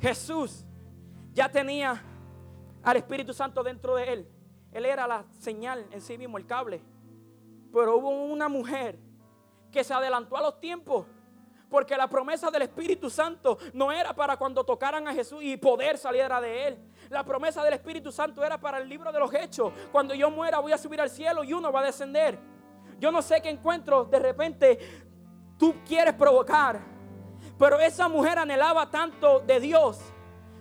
[0.00, 0.64] Jesús
[1.32, 2.00] ya tenía
[2.84, 4.28] al Espíritu Santo dentro de él.
[4.72, 6.82] Él era la señal en sí mismo, el cable.
[7.72, 8.98] Pero hubo una mujer
[9.72, 11.06] que se adelantó a los tiempos.
[11.70, 15.98] Porque la promesa del Espíritu Santo no era para cuando tocaran a Jesús y poder
[15.98, 16.78] saliera de él.
[17.08, 19.72] La promesa del Espíritu Santo era para el libro de los hechos.
[19.90, 22.38] Cuando yo muera voy a subir al cielo y uno va a descender.
[23.00, 24.78] Yo no sé qué encuentro de repente
[25.58, 26.80] tú quieres provocar.
[27.58, 30.13] Pero esa mujer anhelaba tanto de Dios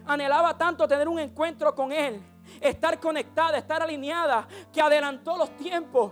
[0.06, 2.22] anhelaba tanto tener un encuentro con Él,
[2.62, 6.12] estar conectada, estar alineada, que adelantó los tiempos.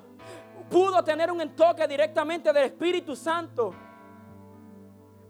[0.70, 3.74] Pudo tener un entoque directamente del Espíritu Santo,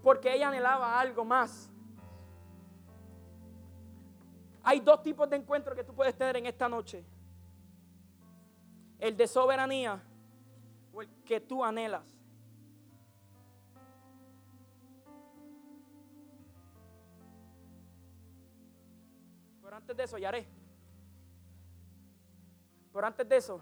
[0.04, 1.70] porque ella anhelaba algo más.
[4.64, 7.04] Hay dos tipos de encuentros que tú puedes tener en esta noche.
[9.00, 10.00] El de soberanía
[10.94, 12.21] o el que tú anhelas.
[19.82, 20.48] Antes de eso, ya haré.
[22.94, 23.60] Pero antes de eso,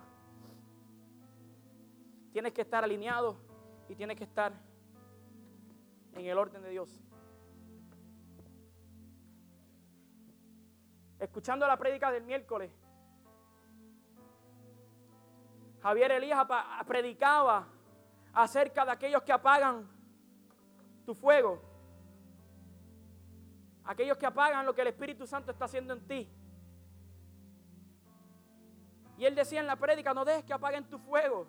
[2.32, 3.38] tienes que estar alineado
[3.88, 4.52] y tienes que estar
[6.14, 7.02] en el orden de Dios.
[11.20, 12.72] Escuchando la prédica del miércoles,
[15.82, 16.46] Javier Elías
[16.86, 17.68] predicaba
[18.34, 19.90] acerca de aquellos que apagan
[21.06, 21.69] tu fuego.
[23.90, 26.30] Aquellos que apagan lo que el Espíritu Santo está haciendo en ti.
[29.18, 31.48] Y él decía en la prédica, no dejes que apaguen tu fuego.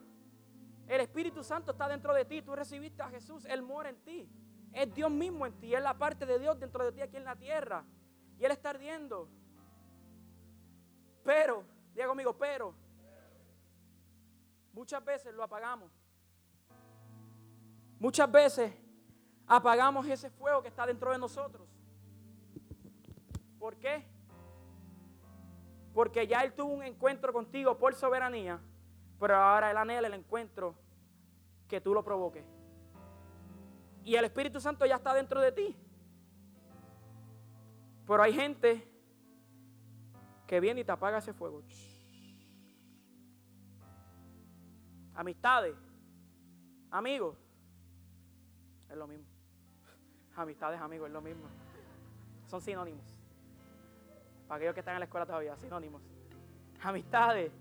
[0.89, 2.41] El Espíritu Santo está dentro de ti.
[2.41, 4.27] Tú recibiste a Jesús, Él mora en ti.
[4.73, 5.75] Es Dios mismo en ti.
[5.75, 7.85] Es la parte de Dios dentro de ti aquí en la tierra.
[8.39, 9.29] Y Él está ardiendo.
[11.23, 11.63] Pero,
[11.93, 12.75] diga conmigo, pero,
[14.73, 15.93] muchas veces lo apagamos.
[17.99, 18.73] Muchas veces
[19.47, 21.70] apagamos ese fuego que está dentro de nosotros.
[23.61, 24.03] ¿Por qué?
[25.93, 28.59] Porque ya Él tuvo un encuentro contigo por soberanía,
[29.21, 30.75] pero ahora Él anhela el encuentro
[31.69, 32.45] que tú lo provoques.
[34.03, 35.77] Y el Espíritu Santo ya está dentro de ti.
[38.07, 38.91] Pero hay gente
[40.47, 41.63] que viene y te apaga ese fuego.
[45.15, 45.77] Amistades,
[46.91, 47.37] amigos,
[48.89, 49.27] es lo mismo.
[50.35, 51.45] Amistades, amigos, es lo mismo.
[52.47, 53.10] Son sinónimos.
[54.51, 56.03] Para aquellos que están en la escuela todavía, sinónimos.
[56.83, 57.53] Amistades.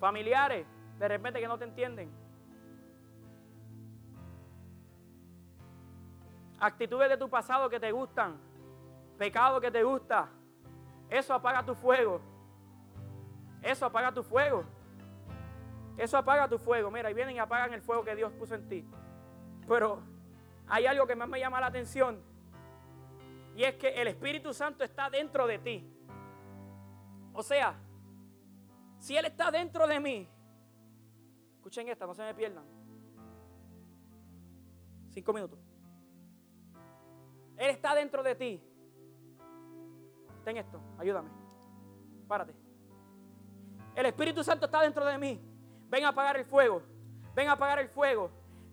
[0.00, 0.66] Familiares,
[0.98, 2.10] de repente que no te entienden.
[6.58, 8.36] Actitudes de tu pasado que te gustan.
[9.16, 10.28] Pecado que te gusta.
[11.08, 12.20] Eso apaga tu fuego.
[13.62, 14.64] Eso apaga tu fuego.
[15.96, 16.90] Eso apaga tu fuego.
[16.90, 18.84] Mira, y vienen y apagan el fuego que Dios puso en ti.
[19.68, 20.02] Pero
[20.66, 22.20] hay algo que más me llama la atención.
[23.54, 25.88] Y es que el Espíritu Santo está dentro de ti.
[27.34, 27.78] O sea,
[28.98, 30.28] si Él está dentro de mí,
[31.56, 32.64] escuchen esta, no se me pierdan.
[35.10, 35.58] Cinco minutos.
[37.56, 38.62] Él está dentro de ti.
[40.44, 41.30] Ten esto, ayúdame.
[42.26, 42.54] Párate.
[43.94, 45.51] El Espíritu Santo está dentro de mí.
[45.92, 46.82] Ven a apagar el fuego.
[47.34, 48.30] Ven a apagar el fuego.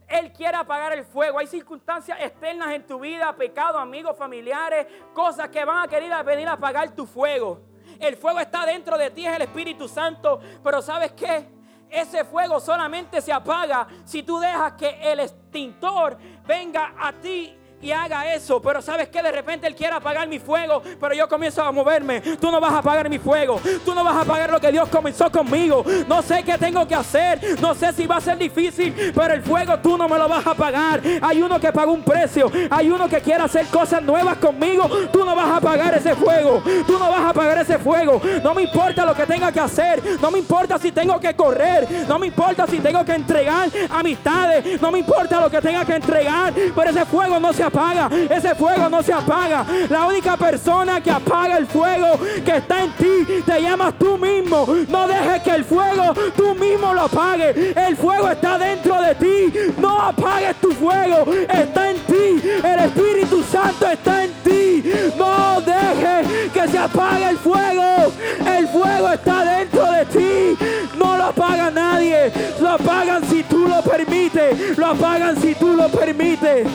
[0.08, 1.38] Él quiere apagar el fuego.
[1.38, 6.48] Hay circunstancias externas en tu vida, pecado, amigos, familiares, cosas que van a querer venir
[6.48, 7.60] a apagar tu fuego.
[8.00, 10.40] El fuego está dentro de ti, es el Espíritu Santo.
[10.64, 11.46] Pero ¿sabes qué?
[11.90, 16.18] Ese fuego solamente se apaga si tú dejas que el extintor
[16.48, 18.62] venga a ti y haga eso.
[18.62, 20.82] Pero sabes que de repente Él quiere apagar mi fuego.
[21.00, 22.22] Pero yo comienzo a moverme.
[22.40, 23.60] Tú no vas a apagar mi fuego.
[23.86, 25.84] Tú no vas a apagar lo que Dios comenzó conmigo.
[26.08, 27.60] No sé qué tengo que hacer.
[27.62, 28.94] No sé si va a ser difícil.
[29.16, 31.02] Pero el fuego tú no me lo vas a pagar.
[31.22, 32.52] Hay uno que pagó un precio.
[32.70, 34.90] Hay uno que quiere hacer cosas nuevas conmigo.
[35.12, 36.62] Tú no vas a apagar ese fuego.
[36.86, 38.22] Tú no vas a apagar ese fuego.
[38.44, 40.02] No me importa lo que tenga que hacer.
[40.22, 42.06] No me importa si tengo que correr.
[42.08, 44.82] No me importa si tengo que entregar amistades.
[44.82, 46.54] No me importa lo que tenga que entregar.
[46.54, 49.66] Pero ese fuego no se apaga, ese fuego no se apaga.
[49.90, 54.68] La única persona que apaga el fuego que está en ti te llamas tú mismo.
[54.90, 57.74] No dejes que el fuego tú mismo lo apague.
[57.76, 59.54] El fuego está dentro de ti.
[59.78, 62.42] No apagues tu fuego, está en ti.
[62.64, 64.84] El Espíritu Santo está en ti.
[65.18, 68.12] No dejes que se apague el fuego.
[68.46, 70.66] El fuego está dentro de ti.
[70.98, 72.32] No lo apaga nadie.
[72.60, 74.78] Lo apagan si tú lo permites.
[74.78, 76.68] Lo apagan si tú lo permites.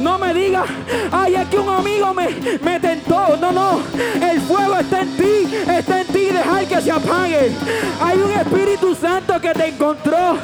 [0.00, 0.64] No me digas,
[1.12, 2.28] ay, es que un amigo me,
[2.62, 3.36] me tentó.
[3.36, 3.80] No, no.
[4.20, 5.54] El fuego está en ti.
[5.68, 6.24] Está en ti.
[6.26, 7.52] Dejar que se apague.
[8.00, 10.38] Hay un Espíritu Santo que te encontró.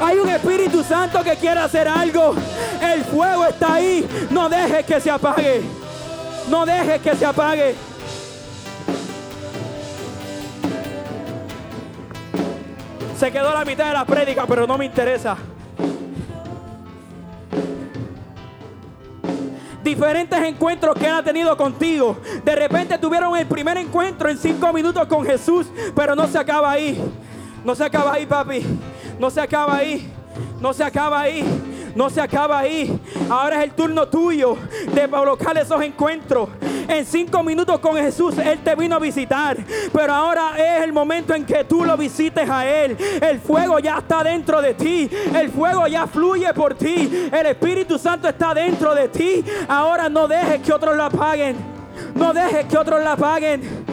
[0.00, 2.34] Hay un Espíritu Santo que quiere hacer algo.
[2.82, 4.06] El fuego está ahí.
[4.30, 5.60] No dejes que se apague.
[6.48, 7.74] No dejes que se apague.
[13.18, 15.36] Se quedó la mitad de la prédica, pero no me interesa.
[19.86, 22.18] Diferentes encuentros que Él ha tenido contigo.
[22.44, 26.72] De repente tuvieron el primer encuentro en cinco minutos con Jesús, pero no se acaba
[26.72, 27.00] ahí.
[27.64, 28.62] No se acaba ahí, papi.
[29.18, 30.12] No se acaba ahí.
[30.60, 31.44] No se acaba ahí.
[31.96, 33.00] No se acaba ahí.
[33.30, 34.58] Ahora es el turno tuyo
[34.92, 36.50] de provocar esos encuentros.
[36.88, 39.56] En cinco minutos con Jesús, Él te vino a visitar.
[39.94, 42.98] Pero ahora es el momento en que tú lo visites a Él.
[43.22, 45.08] El fuego ya está dentro de ti.
[45.34, 47.30] El fuego ya fluye por ti.
[47.32, 49.42] El Espíritu Santo está dentro de ti.
[49.66, 51.56] Ahora no dejes que otros lo apaguen.
[52.14, 53.86] No dejes que otros la apaguen.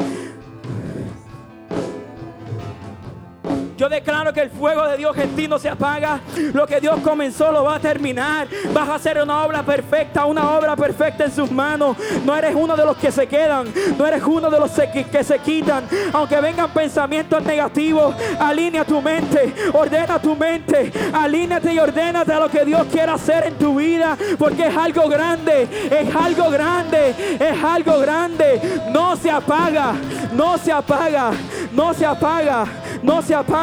[3.77, 6.19] Yo declaro que el fuego de Dios en ti no se apaga.
[6.53, 8.47] Lo que Dios comenzó lo va a terminar.
[8.71, 11.97] Vas a hacer una obra perfecta, una obra perfecta en sus manos.
[12.23, 13.67] No eres uno de los que se quedan.
[13.97, 15.85] No eres uno de los que se quitan.
[16.13, 22.49] Aunque vengan pensamientos negativos, alinea tu mente, ordena tu mente, alíneate y ordénate a lo
[22.49, 24.15] que Dios quiere hacer en tu vida.
[24.37, 28.81] Porque es algo grande, es algo grande, es algo grande.
[28.91, 29.93] No se apaga,
[30.33, 31.31] no se apaga,
[31.71, 32.65] no se apaga,
[33.01, 33.62] no se apaga.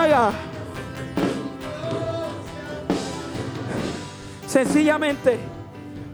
[4.46, 5.38] Sencillamente,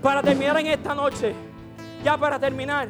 [0.02, 1.34] para terminar en esta noche,
[2.02, 2.88] ya para terminar.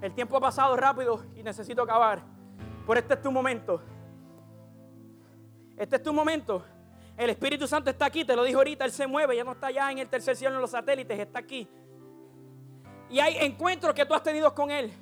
[0.00, 2.20] El tiempo ha pasado rápido y necesito acabar.
[2.84, 3.80] Por este es tu momento.
[5.76, 6.64] Este es tu momento
[7.22, 9.68] el Espíritu Santo está aquí, te lo dijo ahorita, Él se mueve, ya no está
[9.68, 11.68] allá en el tercer cielo en los satélites, está aquí.
[13.08, 14.92] Y hay encuentros que tú has tenido con Él.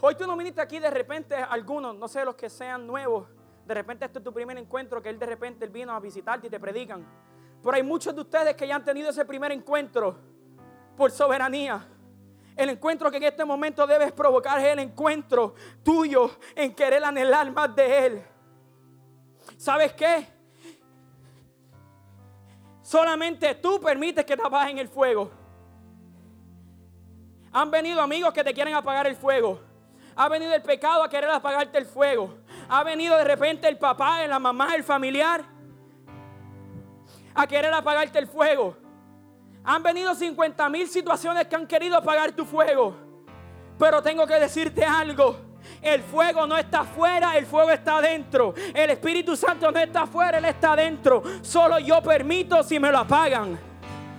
[0.00, 3.28] Hoy tú no viniste aquí de repente, algunos, no sé los que sean nuevos,
[3.66, 6.46] de repente este es tu primer encuentro que Él de repente él vino a visitarte
[6.46, 7.06] y te predican.
[7.62, 10.16] Pero hay muchos de ustedes que ya han tenido ese primer encuentro
[10.96, 11.86] por soberanía.
[12.54, 17.50] El encuentro que en este momento debes provocar es el encuentro tuyo en querer anhelar
[17.52, 18.22] más de Él.
[19.56, 20.35] ¿Sabes qué?
[22.86, 25.28] Solamente tú permites que te apaguen el fuego.
[27.52, 29.58] Han venido amigos que te quieren apagar el fuego.
[30.14, 32.38] Ha venido el pecado a querer apagarte el fuego.
[32.68, 35.44] Ha venido de repente el papá, la mamá, el familiar
[37.34, 38.76] a querer apagarte el fuego.
[39.64, 42.94] Han venido 50 mil situaciones que han querido apagar tu fuego.
[43.80, 45.45] Pero tengo que decirte algo.
[45.86, 48.52] El fuego no está afuera, el fuego está adentro.
[48.74, 51.22] El Espíritu Santo no está afuera, Él está adentro.
[51.42, 53.56] Solo yo permito si me lo apagan.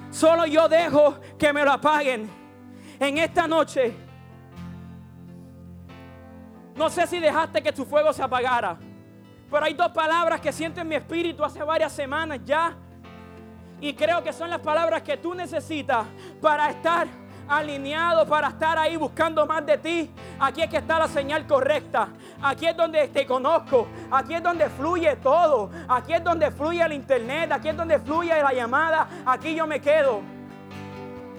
[0.10, 2.30] Solo yo dejo que me lo apaguen.
[2.98, 3.94] En esta noche,
[6.74, 8.78] no sé si dejaste que tu fuego se apagara.
[9.52, 12.78] Pero hay dos palabras que siento en mi espíritu hace varias semanas ya.
[13.82, 16.06] Y creo que son las palabras que tú necesitas
[16.42, 17.08] para estar
[17.48, 20.12] alineado para estar ahí buscando más de ti.
[20.40, 22.10] Aquí es que está la señal correcta.
[22.42, 23.88] Aquí es donde te conozco.
[24.12, 25.70] Aquí es donde fluye todo.
[25.88, 27.52] Aquí es donde fluye el internet.
[27.52, 29.08] Aquí es donde fluye la llamada.
[29.26, 30.22] Aquí yo me quedo.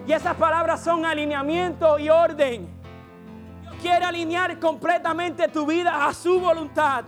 [0.06, 2.68] Y esas palabras son alineamiento y orden.
[3.62, 7.04] Dios quiere alinear completamente tu vida a su voluntad.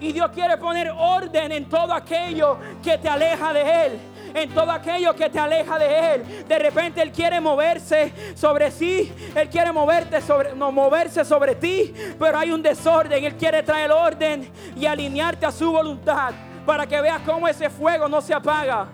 [0.00, 4.70] Y Dios quiere poner orden en todo aquello que te aleja de Él en todo
[4.70, 6.46] aquello que te aleja de Él.
[6.46, 11.94] De repente Él quiere moverse sobre sí, Él quiere moverte sobre, no, moverse sobre ti,
[12.18, 13.24] pero hay un desorden.
[13.24, 16.32] Él quiere traer orden y alinearte a su voluntad
[16.66, 18.88] para que veas cómo ese fuego no se apaga.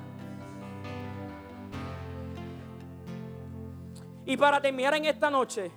[4.24, 5.70] Y para terminar en esta noche,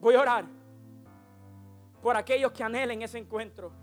[0.00, 0.44] voy a orar
[2.02, 3.81] por aquellos que anhelen ese encuentro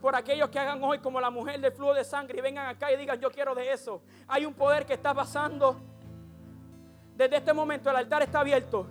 [0.00, 2.92] por aquellos que hagan hoy como la mujer del flujo de sangre y vengan acá
[2.92, 4.02] y digan, yo quiero de eso.
[4.26, 5.76] Hay un poder que está pasando.
[7.16, 8.86] Desde este momento el altar está abierto.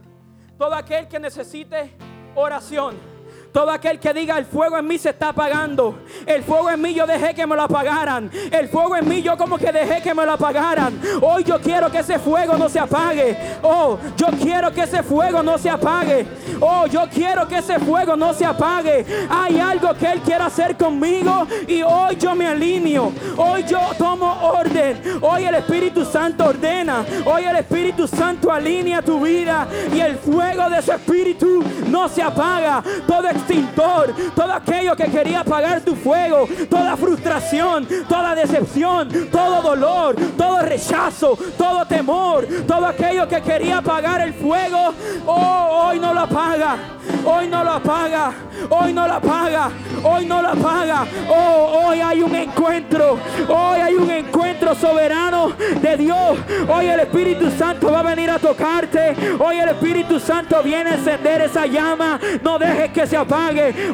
[0.57, 1.93] Todo aquel que necesite
[2.35, 3.16] oración
[3.57, 6.03] todo aquel que diga el fuego en mí se está apagando.
[6.27, 8.29] El fuego en mí yo dejé que me lo apagaran.
[8.51, 11.01] El fuego en mí yo como que dejé que me lo apagaran.
[11.23, 13.35] Hoy yo quiero que ese fuego no se apague.
[13.63, 16.27] Oh, yo quiero que ese fuego no se apague.
[16.61, 19.03] Oh, yo quiero que ese fuego no se apague.
[19.27, 23.11] Hay algo que Él quiere hacer conmigo y hoy yo me alineo.
[23.37, 25.01] Hoy yo tomo orden.
[25.19, 27.03] Hoy el Espíritu Santo ordena.
[27.25, 32.21] Hoy el Espíritu Santo alinea tu vida y el fuego de su Espíritu no se
[32.21, 32.83] apaga.
[33.07, 40.15] Todo extintor, todo aquello que quería apagar tu fuego, toda frustración, toda decepción, todo dolor,
[40.37, 44.93] todo rechazo, todo temor, todo aquello que quería apagar el fuego,
[45.25, 46.77] oh, hoy no lo apaga,
[47.25, 48.33] hoy no lo apaga,
[48.69, 49.69] hoy no lo apaga,
[50.03, 53.17] hoy no lo apaga, oh, hoy hay un encuentro,
[53.47, 56.37] hoy hay un encuentro soberano de Dios,
[56.67, 60.93] hoy el Espíritu Santo va a venir a tocarte, hoy el Espíritu Santo viene a
[60.95, 63.36] encender esa llama, no dejes que se apague.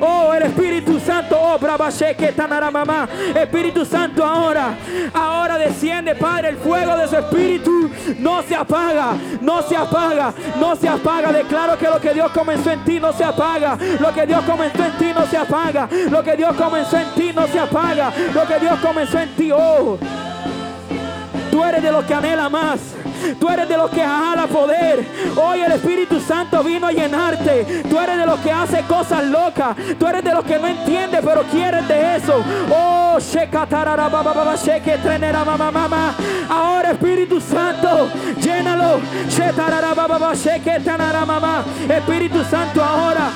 [0.02, 2.34] Oh, el Espíritu Santo, oh, que
[2.72, 3.08] mamá.
[3.36, 4.76] Espíritu Santo ahora,
[5.14, 7.90] ahora desciende, Padre, el fuego de su Espíritu
[8.20, 11.32] no se apaga, no se apaga, no se apaga.
[11.32, 13.78] Declaro que lo que Dios comenzó en ti no se apaga.
[14.00, 15.90] Lo que Dios comenzó en ti no se apaga.
[16.10, 18.12] Lo que Dios comenzó en ti no se apaga.
[18.34, 19.98] Lo que Dios comenzó en ti, oh.
[21.52, 23.03] Tú eres de los que anhela más.
[23.40, 25.06] Tú eres de los que jala poder.
[25.36, 27.84] Hoy el Espíritu Santo vino a llenarte.
[27.90, 29.76] Tú eres de los que hace cosas locas.
[29.98, 32.44] Tú eres de los que no entiende, pero quieres de eso.
[32.72, 33.18] Oh,
[36.50, 38.10] Ahora Espíritu Santo,
[38.40, 39.00] llénalo.
[41.90, 43.32] Espíritu Santo ahora.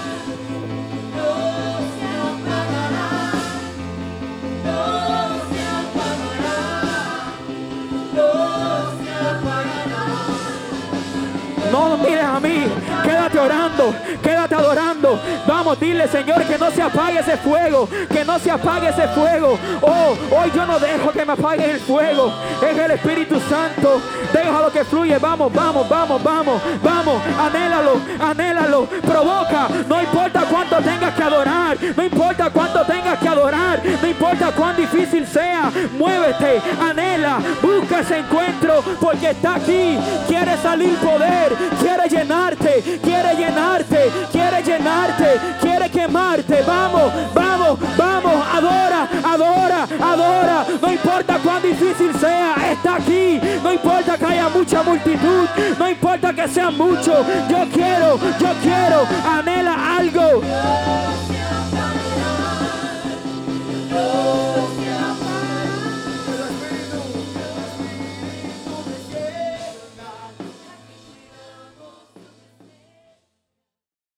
[11.72, 12.66] No mires a mí.
[13.04, 13.94] Quédate orando.
[14.22, 15.20] Quédate adorando.
[15.48, 17.88] Vamos, dile, Señor, que no se apague ese fuego.
[18.12, 19.58] Que no se apague ese fuego.
[19.82, 22.34] Oh, hoy yo no dejo que me apague el fuego.
[22.62, 24.02] Es el Espíritu Santo.
[24.34, 25.18] Déjalo que fluye.
[25.18, 26.62] Vamos, vamos, vamos, vamos.
[26.84, 27.22] Vamos.
[27.40, 28.00] Anhélalo.
[28.20, 28.86] Anhélalo.
[28.86, 29.68] Provoca.
[29.88, 31.78] No importa cuánto tengas que adorar.
[31.96, 33.82] No importa cuánto tengas que adorar.
[34.02, 35.72] No importa cuán difícil sea.
[35.98, 36.62] Muévete.
[36.82, 37.40] Anhela.
[37.62, 38.84] Busca ese encuentro.
[39.00, 39.98] Porque está aquí.
[40.28, 46.62] Quiere salir poder quiere llenarte, quiere llenarte, quiere llenarte, quiere quemarte.
[46.66, 50.66] Vamos, vamos, vamos, adora, adora, adora.
[50.82, 53.40] No importa cuán difícil sea, está aquí.
[53.64, 55.48] No importa que haya mucha multitud,
[55.78, 57.26] no importa que sea mucho.
[57.50, 60.42] Yo quiero, yo quiero, anhela algo.